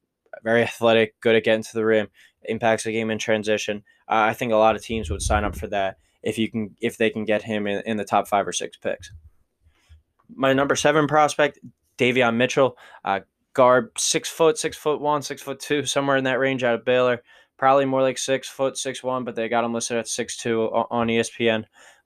very 0.45 0.63
athletic, 0.63 1.19
good 1.21 1.35
at 1.35 1.43
getting 1.43 1.65
to 1.65 1.75
the 1.75 1.85
rim, 1.85 2.07
impacts 2.45 2.85
the 2.85 2.93
game 2.93 3.11
in 3.11 3.19
transition. 3.19 3.83
Uh, 4.09 4.29
I 4.29 4.35
think 4.35 4.53
a 4.53 4.57
lot 4.57 4.77
of 4.77 4.83
teams 4.83 5.11
would 5.11 5.23
sign 5.23 5.43
up 5.43 5.57
for 5.57 5.67
that 5.69 5.97
if 6.23 6.39
you 6.39 6.49
can 6.51 6.77
if 6.81 6.97
they 6.97 7.11
can 7.11 7.25
get 7.25 7.43
him 7.43 7.67
in, 7.67 7.83
in 7.87 7.97
the 7.97 8.05
top 8.05 8.29
five 8.29 8.47
or 8.47 8.53
six 8.53 8.77
picks. 8.77 9.11
My 10.35 10.53
number 10.53 10.77
seven 10.77 11.07
prospect, 11.07 11.59
Davion 11.99 12.37
Mitchell, 12.37 12.77
uh, 13.05 13.21
guard, 13.55 13.91
six 13.97 14.29
foot, 14.29 14.59
six 14.59 14.77
foot 14.77 15.01
one, 15.01 15.23
six 15.23 15.43
foot 15.43 15.61
two, 15.61 15.85
somewhere 15.85 16.17
in 16.17 16.25
that 16.25 16.39
range 16.39 16.63
out 16.63 16.75
of 16.75 16.85
Baylor. 16.85 17.23
Probably 17.57 17.85
more 17.85 18.03
like 18.03 18.19
six 18.19 18.49
foot, 18.49 18.77
six 18.77 19.03
one, 19.03 19.25
but 19.25 19.35
they 19.35 19.49
got 19.49 19.65
him 19.65 19.73
listed 19.73 19.97
at 19.97 20.09
six 20.09 20.37
two 20.37 20.65
on 20.65 21.09
ESPN. 21.09 21.65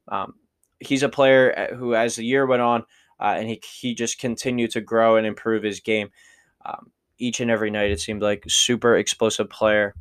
Um, 0.09 0.35
he's 0.79 1.03
a 1.03 1.09
player 1.09 1.55
uh, 1.57 1.75
who, 1.75 1.95
as 1.95 2.17
the 2.17 2.25
year 2.25 2.47
went 2.47 2.63
on, 2.63 2.83
uh, 3.21 3.35
and 3.37 3.49
he 3.49 3.61
he 3.81 3.95
just 3.95 4.19
continued 4.19 4.71
to 4.73 4.81
grow 4.81 5.17
and 5.17 5.27
improve 5.27 5.63
his 5.63 5.81
game. 5.81 6.11
Um, 6.65 6.91
each 7.19 7.41
and 7.41 7.51
every 7.51 7.71
night, 7.71 7.91
it 7.91 8.01
seemed 8.01 8.23
like 8.23 8.45
super 8.49 8.97
explosive 8.97 9.51
player. 9.51 9.95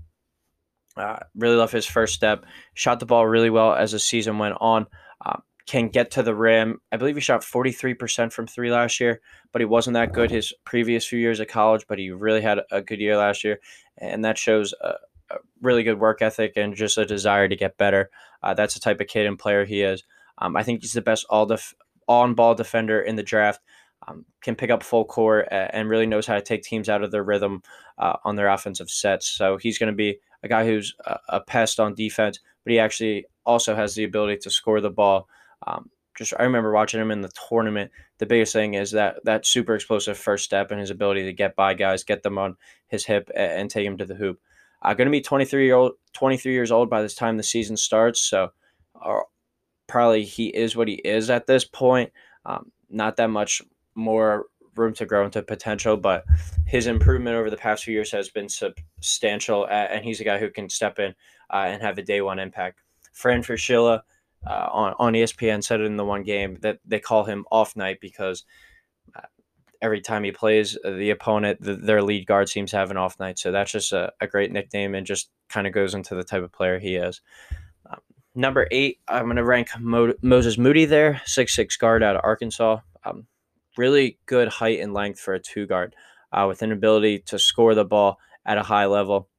Uh, 0.95 1.17
really 1.35 1.55
love 1.55 1.71
his 1.71 1.85
first 1.85 2.13
step. 2.13 2.45
Shot 2.73 2.99
the 2.99 3.05
ball 3.05 3.27
really 3.27 3.49
well 3.49 3.73
as 3.73 3.91
the 3.91 3.99
season 3.99 4.39
went 4.39 4.55
on. 4.59 4.87
Um, 5.23 5.41
can 5.67 5.89
get 5.89 6.11
to 6.11 6.23
the 6.23 6.33
rim. 6.33 6.79
I 6.91 6.97
believe 6.97 7.15
he 7.15 7.21
shot 7.21 7.41
43% 7.41 8.31
from 8.31 8.47
three 8.47 8.71
last 8.71 8.99
year, 8.99 9.19
but 9.51 9.61
he 9.61 9.65
wasn't 9.65 9.95
that 9.95 10.13
good 10.13 10.31
his 10.31 10.53
previous 10.63 11.05
few 11.05 11.19
years 11.19 11.41
of 11.41 11.49
college, 11.49 11.85
but 11.87 11.99
he 11.99 12.09
really 12.09 12.41
had 12.41 12.61
a 12.71 12.81
good 12.81 12.99
year 12.99 13.17
last 13.17 13.43
year. 13.43 13.59
And 13.97 14.23
that 14.23 14.37
shows 14.37 14.73
a, 14.81 14.93
a 15.29 15.37
really 15.61 15.83
good 15.83 15.99
work 15.99 16.21
ethic 16.21 16.53
and 16.55 16.73
just 16.73 16.97
a 16.97 17.05
desire 17.05 17.49
to 17.49 17.55
get 17.55 17.77
better. 17.77 18.09
Uh, 18.41 18.53
that's 18.53 18.75
the 18.75 18.79
type 18.79 19.01
of 19.01 19.07
kid 19.07 19.25
and 19.25 19.37
player 19.37 19.65
he 19.65 19.81
is. 19.81 20.03
Um, 20.37 20.55
I 20.55 20.63
think 20.63 20.81
he's 20.81 20.93
the 20.93 21.01
best 21.01 21.25
all 21.29 21.45
def- 21.45 21.75
on 22.07 22.33
ball 22.33 22.55
defender 22.55 23.01
in 23.01 23.17
the 23.17 23.23
draft. 23.23 23.59
Um, 24.07 24.25
can 24.41 24.55
pick 24.55 24.69
up 24.69 24.83
full 24.83 25.03
court 25.03 25.47
and 25.51 25.89
really 25.89 26.05
knows 26.05 26.25
how 26.25 26.35
to 26.35 26.41
take 26.41 26.63
teams 26.63 26.87
out 26.87 27.03
of 27.03 27.11
their 27.11 27.23
rhythm 27.23 27.61
uh, 27.97 28.17
on 28.23 28.37
their 28.37 28.47
offensive 28.47 28.89
sets. 28.89 29.27
So 29.27 29.57
he's 29.57 29.77
going 29.77 29.91
to 29.91 29.95
be 29.95 30.19
a 30.43 30.47
guy 30.47 30.65
who's 30.65 30.95
a, 31.05 31.19
a, 31.29 31.41
pest 31.41 31.79
on 31.79 31.93
defense, 31.93 32.39
but 32.63 32.71
he 32.71 32.79
actually 32.79 33.25
also 33.45 33.75
has 33.75 33.95
the 33.95 34.05
ability 34.05 34.37
to 34.37 34.49
score 34.49 34.79
the 34.79 34.89
ball 34.89 35.27
um, 35.65 35.89
just 36.17 36.33
I 36.39 36.43
remember 36.43 36.71
watching 36.71 36.99
him 36.99 37.11
in 37.11 37.21
the 37.21 37.31
tournament. 37.47 37.91
The 38.17 38.25
biggest 38.25 38.51
thing 38.51 38.73
is 38.73 38.91
that 38.91 39.23
that 39.25 39.45
super 39.45 39.75
explosive 39.75 40.17
first 40.17 40.43
step 40.43 40.71
and 40.71 40.79
his 40.79 40.89
ability 40.89 41.23
to 41.25 41.33
get 41.33 41.55
by 41.55 41.75
guys, 41.75 42.03
get 42.03 42.23
them 42.23 42.37
on 42.37 42.57
his 42.87 43.05
hip, 43.05 43.29
and, 43.35 43.51
and 43.51 43.69
take 43.69 43.85
him 43.85 43.97
to 43.99 44.05
the 44.05 44.15
hoop. 44.15 44.39
Uh, 44.81 44.93
going 44.93 45.05
to 45.07 45.11
be 45.11 45.21
23 45.21 45.65
year 45.65 45.75
old, 45.75 45.93
23 46.13 46.51
years 46.51 46.71
old 46.71 46.89
by 46.89 47.01
this 47.01 47.15
time 47.15 47.37
the 47.37 47.43
season 47.43 47.77
starts. 47.77 48.19
So 48.19 48.51
uh, 49.01 49.19
probably 49.85 50.23
he 50.23 50.47
is 50.47 50.75
what 50.75 50.87
he 50.87 50.95
is 50.95 51.29
at 51.29 51.47
this 51.47 51.65
point. 51.65 52.11
Um, 52.45 52.71
not 52.89 53.17
that 53.17 53.29
much 53.29 53.61
more 53.97 54.45
room 54.77 54.93
to 54.93 55.05
grow 55.05 55.25
into 55.25 55.41
potential, 55.41 55.97
but 55.97 56.23
his 56.65 56.87
improvement 56.87 57.35
over 57.35 57.49
the 57.49 57.57
past 57.57 57.83
few 57.83 57.93
years 57.93 58.11
has 58.11 58.29
been 58.29 58.47
substantial, 58.47 59.67
and 59.67 60.05
he's 60.05 60.21
a 60.21 60.23
guy 60.23 60.37
who 60.37 60.49
can 60.49 60.69
step 60.69 60.99
in 60.99 61.15
uh, 61.51 61.65
and 61.67 61.81
have 61.81 61.97
a 61.97 62.03
day 62.03 62.21
one 62.21 62.39
impact. 62.39 62.79
Fran 63.11 63.41
Fraschilla 63.41 64.01
uh, 64.45 64.69
on, 64.71 64.93
on 64.99 65.13
ESPN 65.13 65.63
said 65.63 65.81
it 65.81 65.85
in 65.85 65.97
the 65.97 66.05
one 66.05 66.23
game 66.23 66.57
that 66.61 66.79
they 66.85 66.99
call 66.99 67.23
him 67.23 67.45
off 67.51 67.75
night 67.75 67.97
because 67.99 68.43
uh, 69.15 69.21
every 69.81 70.01
time 70.01 70.23
he 70.23 70.31
plays, 70.31 70.77
uh, 70.85 70.91
the 70.91 71.09
opponent, 71.09 71.61
the, 71.61 71.75
their 71.75 72.03
lead 72.03 72.27
guard 72.27 72.47
seems 72.47 72.71
to 72.71 72.77
have 72.77 72.91
an 72.91 72.97
off 72.97 73.19
night. 73.19 73.39
So 73.39 73.51
that's 73.51 73.71
just 73.71 73.91
a, 73.93 74.11
a 74.21 74.27
great 74.27 74.51
nickname 74.51 74.93
and 74.93 75.05
just 75.05 75.31
kind 75.49 75.65
of 75.65 75.73
goes 75.73 75.95
into 75.95 76.15
the 76.15 76.23
type 76.23 76.43
of 76.43 76.51
player 76.51 76.77
he 76.77 76.95
is. 76.95 77.21
Um, 77.89 77.99
number 78.35 78.67
eight, 78.71 78.99
I'm 79.07 79.25
going 79.25 79.37
to 79.37 79.43
rank 79.43 79.69
Mo- 79.79 80.13
Moses 80.21 80.57
Moody 80.57 80.85
there, 80.85 81.21
six 81.25 81.55
six 81.55 81.75
guard 81.75 82.03
out 82.03 82.15
of 82.15 82.21
Arkansas. 82.23 82.79
Um, 83.03 83.25
really 83.77 84.17
good 84.25 84.47
height 84.47 84.79
and 84.79 84.93
length 84.93 85.19
for 85.19 85.33
a 85.33 85.39
two 85.39 85.65
guard 85.65 85.95
uh, 86.31 86.45
with 86.47 86.61
an 86.61 86.71
ability 86.71 87.19
to 87.19 87.39
score 87.39 87.75
the 87.75 87.85
ball 87.85 88.17
at 88.45 88.57
a 88.57 88.63
high 88.63 88.85
level. 88.85 89.29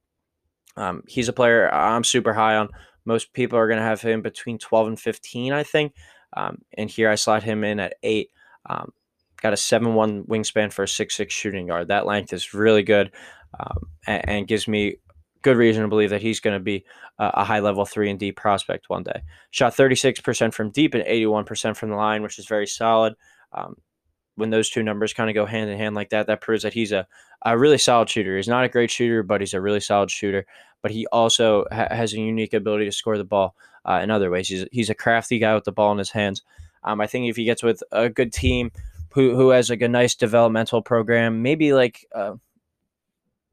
Um, 0.76 1.02
he's 1.08 1.28
a 1.28 1.32
player 1.32 1.72
I'm 1.72 2.04
super 2.04 2.32
high 2.32 2.56
on. 2.56 2.68
Most 3.04 3.32
people 3.32 3.58
are 3.58 3.66
going 3.66 3.80
to 3.80 3.84
have 3.84 4.00
him 4.00 4.22
between 4.22 4.58
12 4.58 4.88
and 4.88 5.00
15, 5.00 5.52
I 5.52 5.62
think. 5.62 5.94
Um, 6.36 6.58
and 6.76 6.90
here 6.90 7.10
I 7.10 7.14
slot 7.14 7.42
him 7.42 7.64
in 7.64 7.80
at 7.80 7.94
eight. 8.02 8.30
Um, 8.68 8.92
got 9.40 9.52
a 9.52 9.56
7 9.56 9.94
1 9.94 10.24
wingspan 10.24 10.72
for 10.72 10.82
a 10.82 10.88
6 10.88 11.16
6 11.16 11.34
shooting 11.34 11.66
guard. 11.68 11.88
That 11.88 12.06
length 12.06 12.32
is 12.32 12.54
really 12.54 12.82
good 12.82 13.10
um, 13.58 13.88
and, 14.06 14.28
and, 14.28 14.48
gives 14.48 14.68
me 14.68 14.96
good 15.42 15.56
reason 15.56 15.82
to 15.82 15.88
believe 15.88 16.10
that 16.10 16.20
he's 16.20 16.40
going 16.40 16.56
to 16.56 16.62
be 16.62 16.84
a, 17.18 17.30
a 17.34 17.44
high 17.44 17.60
level 17.60 17.86
3 17.86 18.10
and 18.10 18.18
D 18.18 18.32
prospect 18.32 18.88
one 18.88 19.04
day. 19.04 19.22
Shot 19.50 19.74
36% 19.74 20.52
from 20.52 20.70
deep 20.70 20.94
and 20.94 21.04
81% 21.04 21.76
from 21.76 21.90
the 21.90 21.96
line, 21.96 22.22
which 22.22 22.38
is 22.38 22.46
very 22.46 22.66
solid. 22.66 23.14
Um, 23.52 23.76
when 24.38 24.50
those 24.50 24.70
two 24.70 24.82
numbers 24.82 25.12
kind 25.12 25.28
of 25.28 25.34
go 25.34 25.44
hand 25.44 25.70
in 25.70 25.76
hand 25.76 25.94
like 25.94 26.10
that, 26.10 26.26
that 26.28 26.40
proves 26.40 26.62
that 26.62 26.72
he's 26.72 26.92
a, 26.92 27.06
a 27.44 27.58
really 27.58 27.78
solid 27.78 28.08
shooter. 28.08 28.36
He's 28.36 28.48
not 28.48 28.64
a 28.64 28.68
great 28.68 28.90
shooter, 28.90 29.22
but 29.22 29.40
he's 29.40 29.54
a 29.54 29.60
really 29.60 29.80
solid 29.80 30.10
shooter 30.10 30.46
but 30.82 30.90
he 30.90 31.06
also 31.08 31.64
ha- 31.70 31.88
has 31.90 32.12
a 32.12 32.20
unique 32.20 32.54
ability 32.54 32.84
to 32.84 32.92
score 32.92 33.18
the 33.18 33.24
ball 33.24 33.54
uh, 33.84 34.00
in 34.02 34.10
other 34.10 34.30
ways. 34.30 34.48
He's, 34.48 34.66
he's 34.72 34.90
a 34.90 34.94
crafty 34.94 35.38
guy 35.38 35.54
with 35.54 35.64
the 35.64 35.72
ball 35.72 35.92
in 35.92 35.98
his 35.98 36.10
hands. 36.10 36.42
Um, 36.84 37.00
I 37.00 37.06
think 37.06 37.28
if 37.28 37.36
he 37.36 37.44
gets 37.44 37.62
with 37.62 37.82
a 37.92 38.08
good 38.08 38.32
team 38.32 38.70
who, 39.12 39.34
who 39.34 39.50
has 39.50 39.70
like 39.70 39.82
a 39.82 39.88
nice 39.88 40.14
developmental 40.14 40.82
program, 40.82 41.42
maybe 41.42 41.72
like 41.72 42.06
uh, 42.14 42.34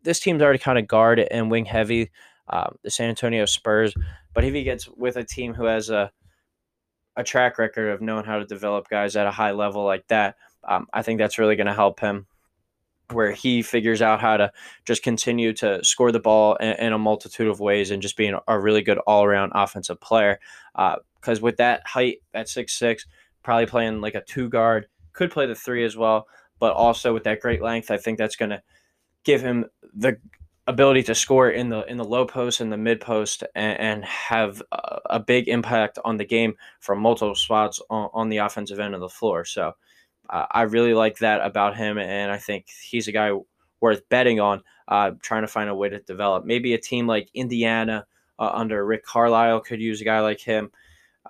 this 0.04 0.20
team's 0.20 0.42
already 0.42 0.60
kind 0.60 0.78
of 0.78 0.88
guard 0.88 1.20
and 1.20 1.50
wing 1.50 1.66
heavy, 1.66 2.12
um, 2.50 2.78
the 2.84 2.92
San 2.92 3.10
Antonio 3.10 3.46
Spurs. 3.46 3.94
But 4.34 4.44
if 4.44 4.54
he 4.54 4.64
gets 4.64 4.88
with 4.88 5.16
a 5.16 5.24
team 5.24 5.54
who 5.54 5.66
has 5.66 5.90
a 5.90 6.12
a 7.18 7.24
track 7.24 7.58
record 7.58 7.92
of 7.92 8.02
knowing 8.02 8.26
how 8.26 8.40
to 8.40 8.46
develop 8.46 8.90
guys 8.90 9.16
at 9.16 9.26
a 9.26 9.32
high 9.32 9.52
level 9.52 9.86
like 9.86 10.06
that, 10.10 10.36
um, 10.68 10.88
I 10.94 11.02
think 11.02 11.20
that's 11.20 11.38
really 11.38 11.56
going 11.56 11.68
to 11.68 11.74
help 11.74 12.00
him 12.00 12.28
where 13.12 13.32
he 13.32 13.62
figures 13.62 14.02
out 14.02 14.20
how 14.20 14.38
to 14.38 14.52
just 14.86 15.04
continue 15.04 15.54
to 15.54 15.84
score 15.84 16.12
the 16.12 16.20
ball 16.20 16.56
in, 16.56 16.74
in 16.74 16.94
a 16.94 16.98
multitude 16.98 17.48
of 17.48 17.60
ways 17.60 17.92
and 17.92 18.02
just 18.02 18.18
being 18.18 18.36
a 18.48 18.60
really 18.60 18.82
good 18.82 18.98
all 19.00 19.24
around 19.24 19.52
offensive 19.54 20.00
player. 20.02 20.40
Because 20.74 21.40
uh, 21.40 21.42
with 21.42 21.58
that 21.58 21.86
height 21.86 22.18
at 22.34 22.50
six 22.50 22.74
six, 22.78 23.06
probably 23.44 23.68
playing 23.68 24.02
like 24.02 24.16
a 24.16 24.22
two 24.22 24.50
guard, 24.50 24.88
could 25.14 25.32
play 25.32 25.46
the 25.46 25.56
three 25.56 25.86
as 25.86 25.96
well, 25.96 26.28
but 26.60 26.74
also 26.74 27.14
with 27.14 27.24
that 27.24 27.42
great 27.42 27.62
length, 27.62 27.92
I 27.92 27.98
think 27.98 28.18
that's 28.18 28.36
going 28.36 28.50
to 28.50 28.62
give 29.24 29.42
him 29.42 29.66
the 29.94 30.18
ability 30.68 31.04
to 31.04 31.14
score 31.14 31.50
in 31.52 31.70
the 31.70 31.84
in 31.86 31.98
the 31.98 32.04
low 32.04 32.26
post 32.26 32.60
and 32.60 32.72
the 32.72 32.78
mid 32.78 33.00
post 33.00 33.44
and, 33.54 33.80
and 33.80 34.06
have 34.06 34.64
a, 34.72 35.00
a, 35.12 35.20
big 35.20 35.48
impact 35.48 36.00
on 36.04 36.18
the 36.18 36.26
game 36.26 36.56
from 36.80 37.00
multiple 37.00 37.36
spots 37.36 37.80
on, 37.92 38.10
on 38.14 38.30
the 38.30 38.38
offensive 38.38 38.80
end 38.80 38.96
of 38.96 39.00
the 39.00 39.10
floor. 39.10 39.46
So 39.46 39.74
Uh, 40.30 40.46
I 40.52 40.64
really 40.64 40.94
like 40.94 41.20
that 41.20 41.42
about 41.42 41.78
him, 41.78 41.98
and 41.98 42.32
I 42.32 42.38
think 42.38 42.68
he's 42.84 43.08
a 43.08 43.12
guy 43.12 43.32
worth 43.82 44.08
betting 44.10 44.40
on. 44.40 44.62
Uh, 44.88 45.12
trying 45.22 45.42
to 45.42 45.48
find 45.48 45.68
a 45.68 45.76
way 45.76 45.90
to 45.90 46.00
develop. 46.00 46.46
Maybe 46.46 46.76
a 46.76 46.78
team 46.78 47.08
like 47.08 47.30
Indiana 47.34 48.06
uh, 48.38 48.52
under 48.54 48.86
Rick 48.86 49.04
Carlisle 49.04 49.62
could 49.62 49.82
use 49.82 50.00
a 50.00 50.06
guy 50.06 50.20
like 50.20 50.40
him. 50.40 50.72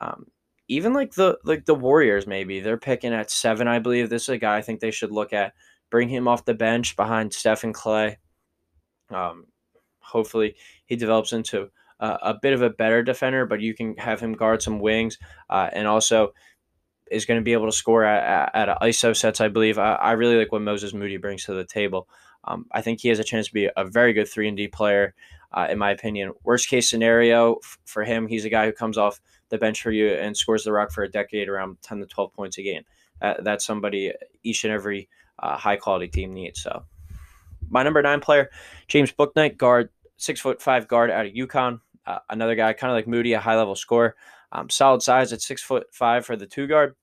Um, 0.02 0.26
even 0.68 0.94
like 0.94 1.14
the 1.14 1.38
like 1.44 1.66
the 1.66 1.76
Warriors, 1.76 2.28
maybe 2.28 2.60
they're 2.60 2.78
picking 2.78 3.14
at 3.14 3.32
seven. 3.32 3.68
I 3.68 3.80
believe 3.80 4.10
this 4.10 4.24
is 4.24 4.30
a 4.30 4.38
guy 4.38 4.58
I 4.58 4.62
think 4.62 4.80
they 4.80 4.92
should 4.92 5.12
look 5.12 5.32
at. 5.32 5.54
Bring 5.90 6.10
him 6.10 6.28
off 6.28 6.46
the 6.46 6.54
bench 6.54 6.96
behind 6.96 7.34
Stephen 7.34 7.72
Klay. 7.72 8.18
Um, 9.10 9.46
hopefully, 10.00 10.56
he 10.86 10.96
develops 10.96 11.32
into 11.32 11.70
a, 12.00 12.08
a, 12.24 12.40
bit 12.42 12.54
of 12.54 12.62
a 12.62 12.72
better 12.72 13.04
defender, 13.04 13.46
but 13.46 13.62
you 13.62 13.74
can 13.74 13.96
have 13.98 14.20
him 14.20 14.34
guard 14.34 14.62
some 14.62 14.80
wings 14.80 15.18
uh, 15.50 15.70
and 15.72 15.88
also 15.88 16.34
is 17.12 17.26
going 17.26 17.40
to 17.40 17.44
be 17.44 17.54
able 17.54 17.68
to 17.68 17.72
score 17.72 18.04
at, 18.04 18.52
at, 18.54 18.70
at 18.70 18.82
ISO 18.82 19.16
sets, 19.16 19.42
I 19.42 19.48
believe. 19.48 19.78
I, 19.78 19.94
I, 19.94 20.12
really 20.14 20.38
like 20.38 20.52
what 20.52 20.62
Moses 20.62 20.94
Moody 20.94 21.18
brings 21.18 21.46
to 21.46 21.54
the 21.54 21.64
table. 21.64 22.08
Um, 22.46 22.66
I 22.72 22.82
think 22.82 23.02
he 23.02 23.10
has 23.10 23.20
a 23.20 23.24
chance 23.24 23.48
to 23.48 23.54
be 23.54 23.70
a 23.76 23.86
very 23.86 24.14
good 24.14 24.28
3 24.28 24.48
and 24.48 24.58
D 24.58 24.68
player, 24.68 25.14
uh, 25.52 25.68
in 25.70 25.78
my 25.78 25.92
opinion. 25.92 26.34
Worst 26.44 26.70
case 26.70 26.90
scenario 26.90 27.56
f- 27.56 27.78
for 27.86 28.04
him, 28.04 28.28
he's 28.28 28.46
a 28.46 28.50
guy 28.50 28.66
who 28.66 28.72
comes 28.72 28.98
off 28.98 29.22
the 29.50 29.58
bench 29.58 29.82
for 29.82 29.92
you 29.92 30.10
and 30.10 30.36
scores 30.36 30.64
the 30.64 30.72
rock 30.72 30.92
for 30.92 31.04
a 31.04 31.10
decade 31.10 31.48
around 31.48 31.82
10 31.82 32.00
to 32.00 32.06
12 32.06 32.34
points 32.34 32.58
a 32.58 32.64
game. 32.64 32.84
Uh, 33.22 33.36
that's 33.42 33.66
somebody 33.66 34.12
each 34.44 34.64
and 34.64 34.74
every 34.74 35.10
uh, 35.40 35.58
high 35.58 35.78
quality 35.78 36.08
team 36.08 36.34
needs. 36.34 36.62
So, 36.62 36.84
my 37.70 37.84
number 37.84 38.02
nine 38.02 38.20
player, 38.20 38.50
James 38.88 39.12
Bouknight, 39.12 39.58
guard, 39.58 39.90
six 40.18 40.40
foot 40.40 40.62
five 40.62 40.88
guard 40.88 41.10
out 41.10 41.26
of 41.26 41.34
UConn. 41.34 41.80
Uh, 42.06 42.20
another 42.30 42.56
guy, 42.56 42.74
kind 42.74 42.92
of 42.92 42.96
like 42.96 43.08
Moody, 43.08 43.34
a 43.34 43.40
high 43.40 43.56
level 43.56 43.76
scorer. 43.76 44.16
Um, 44.56 44.70
solid 44.70 45.02
size 45.02 45.34
at 45.34 45.42
six 45.42 45.62
foot 45.62 45.88
five 45.92 46.26
for 46.26 46.38
the 46.38 46.48
two 46.48 46.66
guard, 46.66 46.96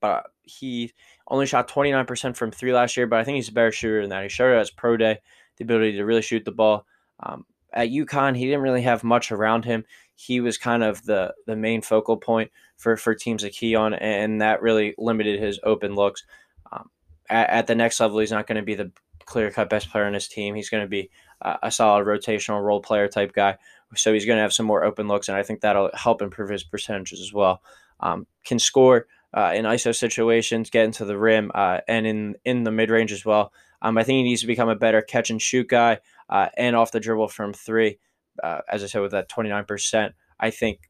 but 0.00 0.24
he 0.42 0.92
only 1.28 1.44
shot 1.44 1.68
29% 1.68 2.36
from 2.36 2.50
three 2.50 2.72
last 2.72 2.96
year. 2.96 3.06
But 3.06 3.20
I 3.20 3.24
think 3.24 3.36
he's 3.36 3.50
a 3.50 3.52
better 3.52 3.70
shooter 3.70 4.00
than 4.00 4.10
that. 4.10 4.22
He 4.22 4.28
showed 4.30 4.56
as 4.56 4.70
pro 4.70 4.96
day, 4.96 5.18
the 5.58 5.64
ability 5.64 5.92
to 5.92 6.04
really 6.06 6.22
shoot 6.22 6.44
the 6.44 6.52
ball. 6.52 6.86
Um, 7.20 7.44
at 7.74 7.90
UConn, 7.90 8.36
he 8.36 8.46
didn't 8.46 8.62
really 8.62 8.80
have 8.80 9.04
much 9.04 9.30
around 9.30 9.66
him. 9.66 9.84
He 10.14 10.40
was 10.40 10.56
kind 10.56 10.82
of 10.82 11.04
the 11.04 11.34
the 11.46 11.56
main 11.56 11.82
focal 11.82 12.16
point 12.16 12.50
for 12.78 12.96
for 12.96 13.14
teams 13.14 13.42
to 13.42 13.50
key 13.50 13.74
on, 13.74 13.92
and 13.92 14.40
that 14.40 14.62
really 14.62 14.94
limited 14.96 15.40
his 15.40 15.60
open 15.64 15.94
looks. 15.94 16.24
Um, 16.72 16.88
at, 17.28 17.50
at, 17.50 17.66
the 17.66 17.74
next 17.74 18.00
level, 18.00 18.20
he's 18.20 18.30
not 18.30 18.46
going 18.46 18.56
to 18.56 18.62
be 18.62 18.74
the 18.74 18.90
clear 19.26 19.50
cut 19.50 19.68
best 19.68 19.90
player 19.90 20.04
on 20.04 20.14
his 20.14 20.28
team. 20.28 20.54
He's 20.54 20.70
going 20.70 20.84
to 20.84 20.88
be 20.88 21.10
a, 21.42 21.58
a 21.64 21.70
solid 21.70 22.06
rotational 22.06 22.62
role 22.62 22.80
player 22.80 23.08
type 23.08 23.32
guy. 23.32 23.58
So 23.96 24.12
he's 24.12 24.24
going 24.24 24.36
to 24.36 24.42
have 24.42 24.52
some 24.52 24.66
more 24.66 24.84
open 24.84 25.08
looks, 25.08 25.28
and 25.28 25.36
I 25.36 25.42
think 25.42 25.60
that'll 25.60 25.90
help 25.94 26.22
improve 26.22 26.50
his 26.50 26.64
percentages 26.64 27.20
as 27.20 27.32
well. 27.32 27.62
Um, 28.00 28.26
can 28.44 28.58
score 28.58 29.06
uh, 29.32 29.52
in 29.54 29.64
ISO 29.64 29.94
situations, 29.94 30.70
get 30.70 30.84
into 30.84 31.04
the 31.04 31.18
rim, 31.18 31.50
uh, 31.54 31.80
and 31.88 32.06
in 32.06 32.36
in 32.44 32.64
the 32.64 32.70
mid 32.70 32.90
range 32.90 33.12
as 33.12 33.24
well. 33.24 33.52
Um, 33.82 33.98
I 33.98 34.04
think 34.04 34.16
he 34.16 34.22
needs 34.22 34.40
to 34.40 34.46
become 34.46 34.68
a 34.68 34.76
better 34.76 35.02
catch 35.02 35.30
and 35.30 35.40
shoot 35.40 35.68
guy, 35.68 35.98
uh, 36.28 36.48
and 36.56 36.76
off 36.76 36.92
the 36.92 37.00
dribble 37.00 37.28
from 37.28 37.52
three. 37.52 37.98
Uh, 38.42 38.60
as 38.68 38.82
I 38.82 38.86
said, 38.86 39.02
with 39.02 39.12
that 39.12 39.28
twenty 39.28 39.50
nine 39.50 39.64
percent, 39.64 40.14
I 40.38 40.50
think 40.50 40.80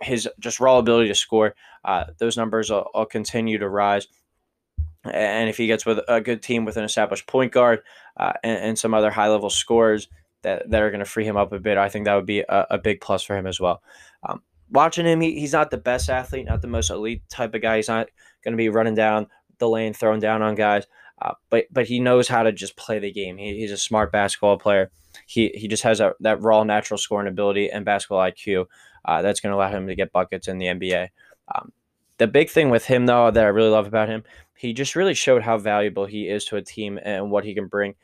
his 0.00 0.28
just 0.38 0.60
raw 0.60 0.78
ability 0.78 1.08
to 1.08 1.14
score, 1.14 1.54
uh, 1.84 2.04
those 2.18 2.36
numbers 2.36 2.70
will, 2.70 2.88
will 2.94 3.06
continue 3.06 3.58
to 3.58 3.68
rise. 3.68 4.06
And 5.04 5.48
if 5.48 5.56
he 5.56 5.66
gets 5.66 5.86
with 5.86 6.00
a 6.08 6.20
good 6.20 6.42
team 6.42 6.64
with 6.64 6.76
an 6.76 6.84
established 6.84 7.26
point 7.26 7.52
guard 7.52 7.80
uh, 8.16 8.32
and, 8.42 8.58
and, 8.58 8.78
some 8.78 8.94
other 8.94 9.10
high 9.10 9.28
level 9.28 9.48
scores 9.48 10.08
that, 10.42 10.70
that 10.70 10.82
are 10.82 10.90
going 10.90 11.00
to 11.00 11.06
free 11.06 11.24
him 11.24 11.36
up 11.36 11.52
a 11.52 11.58
bit, 11.58 11.78
I 11.78 11.88
think 11.88 12.04
that 12.04 12.14
would 12.14 12.26
be 12.26 12.40
a, 12.40 12.66
a 12.70 12.78
big 12.78 13.00
plus 13.00 13.22
for 13.22 13.36
him 13.36 13.46
as 13.46 13.60
well. 13.60 13.82
Um, 14.28 14.42
watching 14.70 15.06
him, 15.06 15.20
he, 15.20 15.38
he's 15.38 15.52
not 15.52 15.70
the 15.70 15.78
best 15.78 16.08
athlete, 16.08 16.46
not 16.46 16.62
the 16.62 16.68
most 16.68 16.90
elite 16.90 17.22
type 17.28 17.54
of 17.54 17.62
guy. 17.62 17.76
He's 17.76 17.88
not 17.88 18.08
going 18.44 18.52
to 18.52 18.56
be 18.58 18.68
running 18.68 18.94
down 18.94 19.26
the 19.58 19.68
lane, 19.68 19.92
throwing 19.92 20.20
down 20.20 20.42
on 20.42 20.54
guys. 20.54 20.86
Uh, 21.20 21.34
but 21.50 21.64
but 21.72 21.86
he 21.86 21.98
knows 21.98 22.28
how 22.28 22.44
to 22.44 22.52
just 22.52 22.76
play 22.76 23.00
the 23.00 23.10
game. 23.10 23.36
He, 23.38 23.56
he's 23.58 23.72
a 23.72 23.76
smart 23.76 24.12
basketball 24.12 24.56
player. 24.56 24.92
He 25.26 25.48
he 25.48 25.66
just 25.66 25.82
has 25.82 25.98
a, 25.98 26.14
that 26.20 26.40
raw 26.40 26.62
natural 26.62 26.96
scoring 26.96 27.26
ability 27.26 27.70
and 27.70 27.84
basketball 27.84 28.20
IQ 28.20 28.66
uh, 29.04 29.20
that's 29.20 29.40
going 29.40 29.50
to 29.50 29.56
allow 29.56 29.68
him 29.68 29.88
to 29.88 29.96
get 29.96 30.12
buckets 30.12 30.46
in 30.46 30.58
the 30.58 30.66
NBA. 30.66 31.08
Um, 31.52 31.72
the 32.18 32.28
big 32.28 32.50
thing 32.50 32.70
with 32.70 32.84
him 32.84 33.06
though 33.06 33.32
that 33.32 33.44
I 33.44 33.48
really 33.48 33.70
love 33.70 33.88
about 33.88 34.08
him 34.08 34.22
he 34.58 34.72
just 34.72 34.96
really 34.96 35.14
showed 35.14 35.42
how 35.42 35.56
valuable 35.56 36.04
he 36.04 36.28
is 36.28 36.44
to 36.46 36.56
a 36.56 36.62
team 36.62 36.98
and 37.04 37.30
what 37.30 37.44
he 37.44 37.54
can 37.54 37.68
bring 37.68 37.94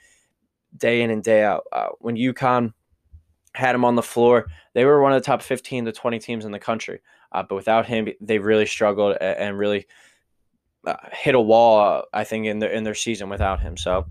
day 0.76 1.02
in 1.02 1.10
and 1.10 1.22
day 1.22 1.44
out. 1.44 1.64
Uh, 1.72 1.88
when 1.98 2.16
UConn 2.16 2.72
had 3.54 3.74
him 3.74 3.84
on 3.84 3.94
the 3.94 4.02
floor, 4.02 4.46
they 4.74 4.84
were 4.84 5.00
one 5.00 5.12
of 5.12 5.22
the 5.22 5.26
top 5.26 5.42
15 5.42 5.86
to 5.86 5.92
20 5.92 6.18
teams 6.18 6.44
in 6.44 6.52
the 6.52 6.58
country. 6.58 7.00
Uh, 7.32 7.42
but 7.42 7.54
without 7.54 7.86
him, 7.86 8.08
they 8.20 8.38
really 8.38 8.66
struggled 8.66 9.16
and 9.20 9.58
really 9.58 9.86
uh, 10.86 10.96
hit 11.12 11.34
a 11.34 11.40
wall, 11.40 12.04
I 12.12 12.24
think, 12.24 12.46
in 12.46 12.58
their, 12.58 12.70
in 12.70 12.84
their 12.84 12.94
season 12.94 13.28
without 13.28 13.60
him. 13.60 13.76
So 13.76 14.06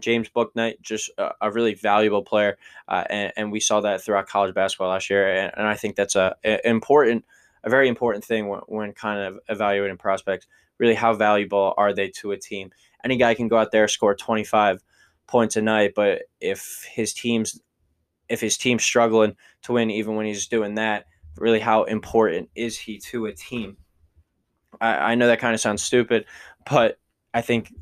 James 0.00 0.28
Bouknight, 0.28 0.80
just 0.80 1.10
a, 1.18 1.32
a 1.40 1.50
really 1.50 1.74
valuable 1.74 2.22
player. 2.22 2.58
Uh, 2.88 3.04
and, 3.08 3.32
and, 3.36 3.52
we 3.52 3.60
saw 3.60 3.80
that 3.80 4.02
throughout 4.02 4.26
college 4.26 4.54
basketball 4.54 4.88
last 4.88 5.10
year. 5.10 5.28
And, 5.32 5.52
and 5.56 5.66
I 5.66 5.74
think 5.74 5.96
that's 5.96 6.16
a, 6.16 6.34
a 6.44 6.66
important, 6.68 7.24
a 7.64 7.70
very 7.70 7.88
important 7.88 8.24
thing 8.24 8.48
when, 8.48 8.60
when 8.66 8.92
kind 8.92 9.20
of 9.20 9.38
evaluating 9.48 9.96
prospects 9.96 10.46
really 10.78 10.94
how 10.94 11.14
valuable 11.14 11.74
are 11.76 11.92
they 11.92 12.08
to 12.08 12.32
a 12.32 12.36
team? 12.36 12.70
Any 13.04 13.16
guy 13.16 13.34
can 13.34 13.48
go 13.48 13.56
out 13.56 13.72
there 13.72 13.88
score 13.88 14.14
25 14.14 14.82
points 15.26 15.56
a 15.56 15.62
night, 15.62 15.92
but 15.94 16.22
if 16.40 16.86
his 16.90 17.12
team's 17.12 17.60
if 18.28 18.40
his 18.40 18.58
team's 18.58 18.82
struggling 18.82 19.36
to 19.62 19.72
win, 19.72 19.90
even 19.90 20.16
when 20.16 20.26
he's 20.26 20.48
doing 20.48 20.74
that, 20.74 21.06
really 21.36 21.60
how 21.60 21.84
important 21.84 22.48
is 22.56 22.78
he 22.78 22.98
to 22.98 23.26
a 23.26 23.32
team? 23.32 23.76
I, 24.80 25.12
I 25.12 25.14
know 25.14 25.28
that 25.28 25.38
kind 25.38 25.54
of 25.54 25.60
sounds 25.60 25.82
stupid, 25.82 26.24
but 26.68 26.98
I 27.32 27.42
think 27.42 27.72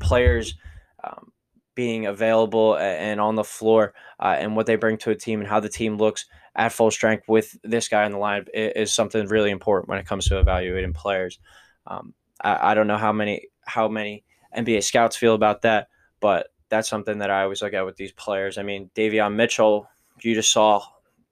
players 0.00 0.54
um, 1.02 1.32
being 1.74 2.06
available 2.06 2.76
and 2.76 3.20
on 3.20 3.34
the 3.34 3.44
floor 3.44 3.94
uh, 4.20 4.36
and 4.38 4.56
what 4.56 4.66
they 4.66 4.76
bring 4.76 4.96
to 4.98 5.10
a 5.10 5.14
team 5.14 5.40
and 5.40 5.48
how 5.48 5.60
the 5.60 5.68
team 5.68 5.96
looks 5.96 6.26
at 6.56 6.72
full 6.72 6.90
strength 6.90 7.24
with 7.28 7.56
this 7.64 7.88
guy 7.88 8.06
in 8.06 8.12
the 8.12 8.18
line 8.18 8.46
is 8.54 8.94
something 8.94 9.26
really 9.26 9.50
important 9.50 9.88
when 9.88 9.98
it 9.98 10.06
comes 10.06 10.28
to 10.28 10.38
evaluating 10.38 10.92
players. 10.92 11.38
Um, 11.86 12.14
I, 12.40 12.70
I 12.70 12.74
don't 12.74 12.86
know 12.86 12.96
how 12.96 13.12
many 13.12 13.48
how 13.66 13.88
many 13.88 14.24
NBA 14.56 14.84
scouts 14.84 15.16
feel 15.16 15.34
about 15.34 15.62
that, 15.62 15.88
but 16.20 16.48
that's 16.74 16.88
something 16.88 17.18
that 17.18 17.30
I 17.30 17.44
always 17.44 17.62
look 17.62 17.72
at 17.72 17.86
with 17.86 17.96
these 17.96 18.12
players. 18.12 18.58
I 18.58 18.64
mean, 18.64 18.90
Davion 18.96 19.36
Mitchell, 19.36 19.88
you 20.22 20.34
just 20.34 20.52
saw 20.52 20.82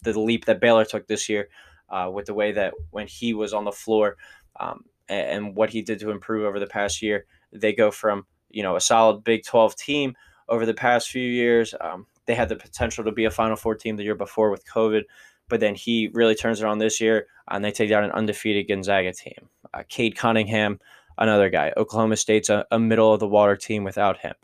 the 0.02 0.18
leap 0.18 0.44
that 0.44 0.60
Baylor 0.60 0.84
took 0.84 1.08
this 1.08 1.28
year 1.28 1.48
uh, 1.90 2.08
with 2.12 2.26
the 2.26 2.34
way 2.34 2.52
that 2.52 2.74
when 2.90 3.08
he 3.08 3.34
was 3.34 3.52
on 3.52 3.64
the 3.64 3.72
floor 3.72 4.16
um, 4.60 4.84
and, 5.08 5.56
what 5.56 5.70
he 5.70 5.82
did 5.82 5.98
to 6.00 6.10
improve 6.10 6.44
over 6.44 6.60
the 6.60 6.66
past 6.66 7.02
year, 7.02 7.26
they 7.52 7.72
go 7.72 7.90
from 7.90 8.24
you 8.50 8.62
know 8.62 8.76
a 8.76 8.80
solid 8.80 9.24
Big 9.24 9.44
12 9.44 9.74
team 9.74 10.14
over 10.48 10.64
the 10.64 10.74
past 10.74 11.10
few 11.10 11.28
years. 11.28 11.74
Um, 11.80 12.06
they 12.26 12.34
had 12.34 12.48
the 12.48 12.56
potential 12.56 13.02
to 13.04 13.12
be 13.12 13.24
a 13.24 13.30
Final 13.30 13.56
Four 13.56 13.74
team 13.74 13.96
the 13.96 14.04
year 14.04 14.14
before 14.14 14.50
with 14.50 14.64
COVID, 14.66 15.02
but 15.48 15.58
then 15.58 15.74
he 15.74 16.08
really 16.14 16.36
turns 16.36 16.60
it 16.60 16.66
on 16.66 16.78
this 16.78 17.00
year 17.00 17.26
and 17.50 17.64
they 17.64 17.72
take 17.72 17.90
down 17.90 18.04
an 18.04 18.12
undefeated 18.12 18.68
Gonzaga 18.68 19.12
team. 19.12 19.48
Uh, 19.74 19.82
Cade 19.88 20.16
Cunningham 20.16 20.78
another 21.18 21.50
guy. 21.50 21.72
Oklahoma 21.76 22.16
State's 22.16 22.48
a, 22.48 22.64
a 22.70 22.78
middle 22.78 23.12
of 23.12 23.20
the 23.20 23.28
water 23.28 23.56
team 23.56 23.84
without 23.84 24.18
him. 24.18 24.34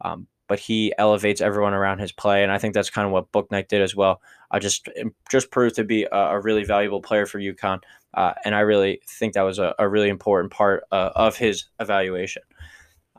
Um, 0.00 0.26
but 0.46 0.58
he 0.58 0.92
elevates 0.98 1.40
everyone 1.40 1.74
around 1.74 1.98
his 1.98 2.12
play, 2.12 2.42
and 2.42 2.52
I 2.52 2.58
think 2.58 2.74
that's 2.74 2.90
kind 2.90 3.06
of 3.06 3.12
what 3.12 3.32
Bouknight 3.32 3.68
did 3.68 3.82
as 3.82 3.96
well. 3.96 4.20
I 4.50 4.58
just 4.58 4.88
just 5.30 5.50
proved 5.50 5.76
to 5.76 5.84
be 5.84 6.04
a, 6.04 6.16
a 6.16 6.40
really 6.40 6.64
valuable 6.64 7.00
player 7.00 7.26
for 7.26 7.38
UConn, 7.38 7.80
uh, 8.14 8.34
and 8.44 8.54
I 8.54 8.60
really 8.60 9.00
think 9.08 9.34
that 9.34 9.42
was 9.42 9.58
a, 9.58 9.74
a 9.78 9.88
really 9.88 10.08
important 10.08 10.52
part 10.52 10.84
uh, 10.92 11.10
of 11.14 11.36
his 11.36 11.64
evaluation. 11.80 12.42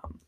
Um, 0.04 0.20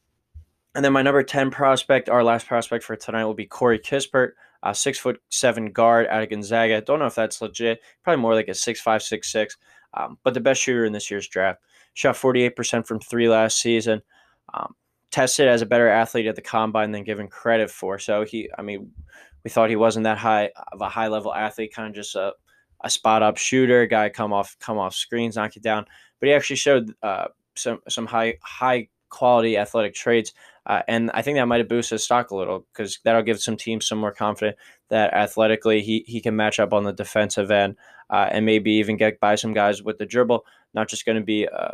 and 0.75 0.83
then 0.83 0.93
my 0.93 1.01
number 1.01 1.23
ten 1.23 1.51
prospect, 1.51 2.09
our 2.09 2.23
last 2.23 2.47
prospect 2.47 2.83
for 2.83 2.95
tonight, 2.95 3.25
will 3.25 3.33
be 3.33 3.45
Corey 3.45 3.79
Kispert, 3.79 4.31
a 4.63 4.73
six 4.73 4.97
foot 4.97 5.21
seven 5.29 5.71
guard 5.71 6.07
out 6.07 6.23
of 6.23 6.29
Gonzaga. 6.29 6.81
Don't 6.81 6.99
know 6.99 7.05
if 7.05 7.15
that's 7.15 7.41
legit. 7.41 7.81
Probably 8.03 8.21
more 8.21 8.33
like 8.33 8.47
a 8.47 8.55
six 8.55 8.81
five 8.81 9.03
six 9.03 9.31
six, 9.31 9.57
um, 9.93 10.17
but 10.23 10.33
the 10.33 10.39
best 10.39 10.61
shooter 10.61 10.85
in 10.85 10.93
this 10.93 11.11
year's 11.11 11.27
draft 11.27 11.61
shot 11.97 12.15
48% 12.15 12.85
from 12.85 12.99
three 12.99 13.27
last 13.27 13.59
season. 13.59 14.03
Um, 14.53 14.75
tested 15.11 15.47
as 15.47 15.61
a 15.61 15.65
better 15.65 15.87
athlete 15.87 16.27
at 16.27 16.35
the 16.35 16.41
combine 16.41 16.91
than 16.91 17.03
given 17.03 17.27
credit 17.27 17.71
for. 17.71 17.99
So 17.99 18.25
he, 18.25 18.49
I 18.57 18.61
mean, 18.61 18.91
we 19.43 19.49
thought 19.49 19.69
he 19.69 19.75
wasn't 19.75 20.03
that 20.03 20.17
high 20.17 20.51
of 20.73 20.81
a 20.81 20.89
high 20.89 21.07
level 21.07 21.33
athlete, 21.33 21.73
kind 21.73 21.87
of 21.87 21.95
just 21.95 22.15
a, 22.15 22.33
a 22.81 22.89
spot 22.89 23.23
up 23.23 23.37
shooter, 23.37 23.85
guy 23.85 24.09
come 24.09 24.33
off 24.33 24.57
come 24.59 24.77
off 24.77 24.93
screens, 24.93 25.35
knock 25.35 25.55
you 25.55 25.61
down. 25.61 25.85
But 26.19 26.27
he 26.27 26.33
actually 26.33 26.57
showed 26.57 26.93
uh, 27.01 27.27
some 27.55 27.79
some 27.87 28.05
high 28.05 28.35
high 28.41 28.89
quality 29.09 29.57
athletic 29.57 29.93
traits, 29.93 30.33
uh, 30.65 30.81
and 30.87 31.09
I 31.13 31.21
think 31.21 31.37
that 31.37 31.45
might 31.45 31.59
have 31.59 31.69
boosted 31.69 31.95
his 31.95 32.03
stock 32.03 32.31
a 32.31 32.35
little 32.35 32.65
because 32.73 32.99
that'll 33.03 33.23
give 33.23 33.39
some 33.39 33.55
teams 33.55 33.87
some 33.87 33.99
more 33.99 34.11
confidence 34.11 34.57
that 34.89 35.13
athletically 35.13 35.81
he 35.81 36.03
he 36.07 36.19
can 36.19 36.35
match 36.35 36.59
up 36.59 36.73
on 36.73 36.83
the 36.83 36.93
defensive 36.93 37.49
end 37.49 37.77
uh, 38.09 38.27
and 38.31 38.45
maybe 38.45 38.71
even 38.71 38.97
get 38.97 39.19
by 39.19 39.35
some 39.35 39.53
guys 39.53 39.81
with 39.81 39.97
the 39.97 40.05
dribble. 40.05 40.45
Not 40.73 40.89
just 40.89 41.05
going 41.05 41.17
to 41.17 41.23
be 41.23 41.45
a, 41.45 41.73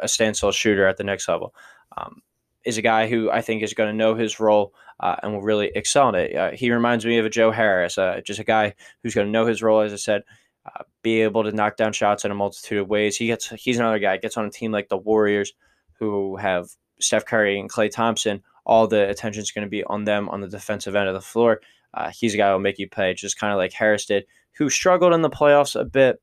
a 0.00 0.08
standstill 0.08 0.52
shooter 0.52 0.86
at 0.86 0.96
the 0.96 1.04
next 1.04 1.28
level. 1.28 1.54
Um, 1.96 2.22
is 2.66 2.76
a 2.76 2.82
guy 2.82 3.08
who 3.08 3.30
I 3.30 3.40
think 3.40 3.62
is 3.62 3.74
going 3.74 3.90
to 3.90 3.96
know 3.96 4.14
his 4.14 4.40
role 4.40 4.74
uh, 4.98 5.16
and 5.22 5.32
will 5.32 5.42
really 5.42 5.70
excel 5.74 6.08
in 6.08 6.14
it. 6.16 6.34
Uh, 6.34 6.50
he 6.50 6.70
reminds 6.72 7.06
me 7.06 7.18
of 7.18 7.24
a 7.24 7.30
Joe 7.30 7.52
Harris, 7.52 7.96
uh, 7.96 8.20
just 8.24 8.40
a 8.40 8.44
guy 8.44 8.74
who's 9.02 9.14
going 9.14 9.26
to 9.26 9.30
know 9.30 9.46
his 9.46 9.62
role, 9.62 9.80
as 9.80 9.92
I 9.92 9.96
said, 9.96 10.22
uh, 10.66 10.82
be 11.02 11.22
able 11.22 11.44
to 11.44 11.52
knock 11.52 11.76
down 11.76 11.92
shots 11.92 12.24
in 12.24 12.32
a 12.32 12.34
multitude 12.34 12.78
of 12.78 12.88
ways. 12.88 13.16
He 13.16 13.28
gets 13.28 13.48
he's 13.50 13.78
another 13.78 14.00
guy 14.00 14.16
gets 14.16 14.36
on 14.36 14.44
a 14.44 14.50
team 14.50 14.72
like 14.72 14.88
the 14.88 14.96
Warriors 14.96 15.52
who 15.98 16.36
have 16.36 16.68
Steph 17.00 17.24
Curry 17.24 17.58
and 17.58 17.70
Klay 17.70 17.90
Thompson. 17.90 18.42
All 18.64 18.88
the 18.88 19.08
attention 19.08 19.42
is 19.42 19.52
going 19.52 19.66
to 19.66 19.70
be 19.70 19.84
on 19.84 20.04
them 20.04 20.28
on 20.28 20.40
the 20.40 20.48
defensive 20.48 20.96
end 20.96 21.08
of 21.08 21.14
the 21.14 21.20
floor. 21.20 21.60
Uh, 21.94 22.10
he's 22.10 22.34
a 22.34 22.36
guy 22.36 22.48
who 22.48 22.54
will 22.54 22.60
make 22.60 22.78
you 22.78 22.88
pay, 22.88 23.14
just 23.14 23.38
kind 23.38 23.52
of 23.52 23.58
like 23.58 23.72
Harris 23.72 24.06
did, 24.06 24.26
who 24.56 24.68
struggled 24.68 25.12
in 25.12 25.22
the 25.22 25.30
playoffs 25.30 25.78
a 25.78 25.84
bit, 25.84 26.20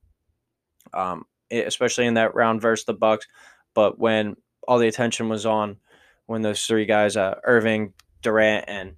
um, 0.94 1.24
especially 1.50 2.06
in 2.06 2.16
that 2.16 2.36
round 2.36 2.62
versus 2.62 2.86
the 2.86 2.94
Bucks. 2.94 3.28
But 3.74 3.98
when 3.98 4.36
all 4.68 4.78
the 4.78 4.88
attention 4.88 5.30
was 5.30 5.46
on, 5.46 5.78
when 6.26 6.42
those 6.42 6.66
three 6.66 6.86
guys, 6.86 7.18
uh, 7.18 7.40
Irving, 7.44 7.94
Durant, 8.22 8.66
and 8.68 8.96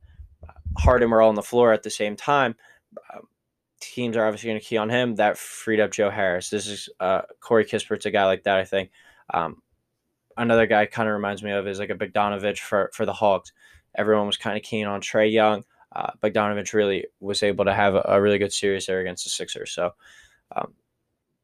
Harden 0.78 1.10
were 1.10 1.22
all 1.22 1.30
on 1.30 1.36
the 1.36 1.42
floor 1.42 1.74
at 1.74 1.84
the 1.84 1.90
same 1.90 2.16
time, 2.16 2.56
um, 3.14 3.28
teams 3.80 4.18
are 4.18 4.26
obviously 4.26 4.50
going 4.50 4.60
to 4.60 4.66
key 4.66 4.78
on 4.78 4.90
him. 4.90 5.16
That 5.16 5.38
freed 5.38 5.80
up 5.80 5.92
Joe 5.92 6.10
Harris. 6.10 6.50
This 6.50 6.68
is 6.68 6.90
uh, 7.00 7.22
Corey 7.40 7.66
Kispert's 7.66 8.06
a 8.06 8.12
guy 8.12 8.26
like 8.26 8.44
that. 8.44 8.58
I 8.58 8.66
think. 8.66 8.92
Um, 9.34 9.62
another 10.38 10.68
guy 10.68 10.86
kind 10.86 11.08
of 11.08 11.14
reminds 11.14 11.44
me 11.44 11.52
of 11.52 11.68
is 11.68 11.80
like 11.80 11.90
a 11.90 11.96
Bogdanovich 11.96 12.60
for 12.60 12.92
for 12.94 13.06
the 13.06 13.14
Hawks. 13.14 13.52
Everyone 13.98 14.28
was 14.28 14.38
kind 14.38 14.58
of 14.58 14.64
keen 14.64 14.88
on 14.88 15.02
Trae 15.02 15.32
Young. 15.32 15.64
Uh, 15.96 16.12
Bogdanovich 16.22 16.74
really 16.74 17.06
was 17.20 17.42
able 17.42 17.66
to 17.66 17.74
have 17.74 17.96
a, 17.96 18.04
a, 18.06 18.22
really 18.22 18.38
good 18.38 18.52
series 18.52 18.86
there 18.86 19.00
against 19.00 19.24
the 19.24 19.30
Sixers. 19.30 19.72
So 19.72 19.92
um, 20.54 20.74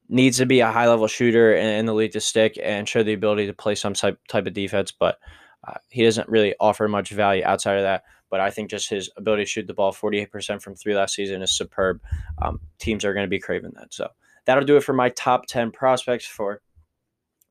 needs 0.10 0.38
to 0.38 0.46
be 0.46 0.60
a 0.60 0.70
high 0.70 0.90
level 0.90 1.08
shooter 1.08 1.56
in, 1.56 1.66
in, 1.66 1.86
the 1.86 1.94
league 1.94 2.12
to 2.12 2.20
stick 2.20 2.60
and 2.62 2.88
show 2.88 3.02
the 3.02 3.14
ability 3.14 3.48
to 3.48 3.54
play 3.54 3.76
some 3.76 3.94
type 3.94 4.20
type 4.28 4.46
of 4.46 4.54
defense. 4.54 4.92
But 4.92 5.20
uh, 5.68 5.78
he 5.90 6.04
doesn't 6.04 6.30
really 6.30 6.56
offer 6.60 6.88
much 6.88 7.12
value 7.12 7.44
outside 7.46 7.78
of 7.78 7.84
that. 7.84 8.04
But 8.30 8.40
I 8.40 8.50
think 8.50 8.70
just 8.70 8.90
his 8.90 9.10
ability 9.18 9.44
to 9.44 9.50
shoot 9.50 9.68
the 9.68 9.74
ball 9.74 9.92
48% 9.92 10.62
from 10.62 10.76
three 10.76 10.96
last 10.96 11.16
season 11.16 11.42
is 11.42 11.52
superb. 11.52 12.02
Um, 12.42 12.60
teams 12.80 13.04
are 13.04 13.14
going 13.14 13.26
to 13.26 13.30
be 13.30 13.40
craving 13.40 13.74
that. 13.76 13.94
So 13.94 14.08
that'll 14.46 14.64
do 14.64 14.78
it 14.78 14.84
for 14.84 14.94
my 14.94 15.10
top 15.10 15.48
10 15.48 15.72
prospects 15.72 16.26
for 16.26 16.62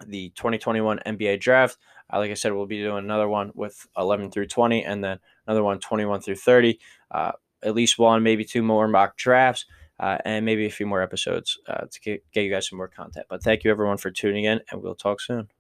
the 0.07 0.31
2021 0.31 1.01
NBA 1.07 1.41
draft. 1.41 1.77
Uh, 2.13 2.19
like 2.19 2.31
I 2.31 2.35
said, 2.35 2.53
we'll 2.53 2.67
be 2.67 2.83
doing 2.83 3.05
another 3.05 3.29
one 3.29 3.53
with 3.55 3.87
11 3.97 4.31
through 4.31 4.47
20 4.47 4.85
and 4.85 5.05
then 5.05 5.19
another 5.47 5.63
one 5.63 5.79
21 5.79 6.23
through 6.23 6.37
30. 6.37 6.81
Uh, 7.11 7.33
at 7.63 7.75
least 7.75 7.99
one, 7.99 8.23
maybe 8.23 8.45
two 8.45 8.63
more 8.63 8.89
mock 8.89 9.17
drafts. 9.17 9.67
Uh, 9.99 10.17
and 10.25 10.47
maybe 10.47 10.65
a 10.65 10.71
few 10.71 10.87
more 10.87 11.03
episodes 11.03 11.59
uh, 11.69 11.85
to 11.91 12.01
get, 12.01 12.25
get 12.33 12.43
you 12.43 12.51
guys 12.51 12.67
some 12.67 12.79
more 12.79 12.89
content. 12.89 13.27
But 13.29 13.43
thank 13.43 13.65
you 13.65 13.71
everyone 13.71 13.99
for 13.99 14.11
tuning 14.11 14.45
in, 14.45 14.63
and 14.71 14.83
we'll 14.83 14.95
talk 14.95 15.21
soon. 15.21 15.51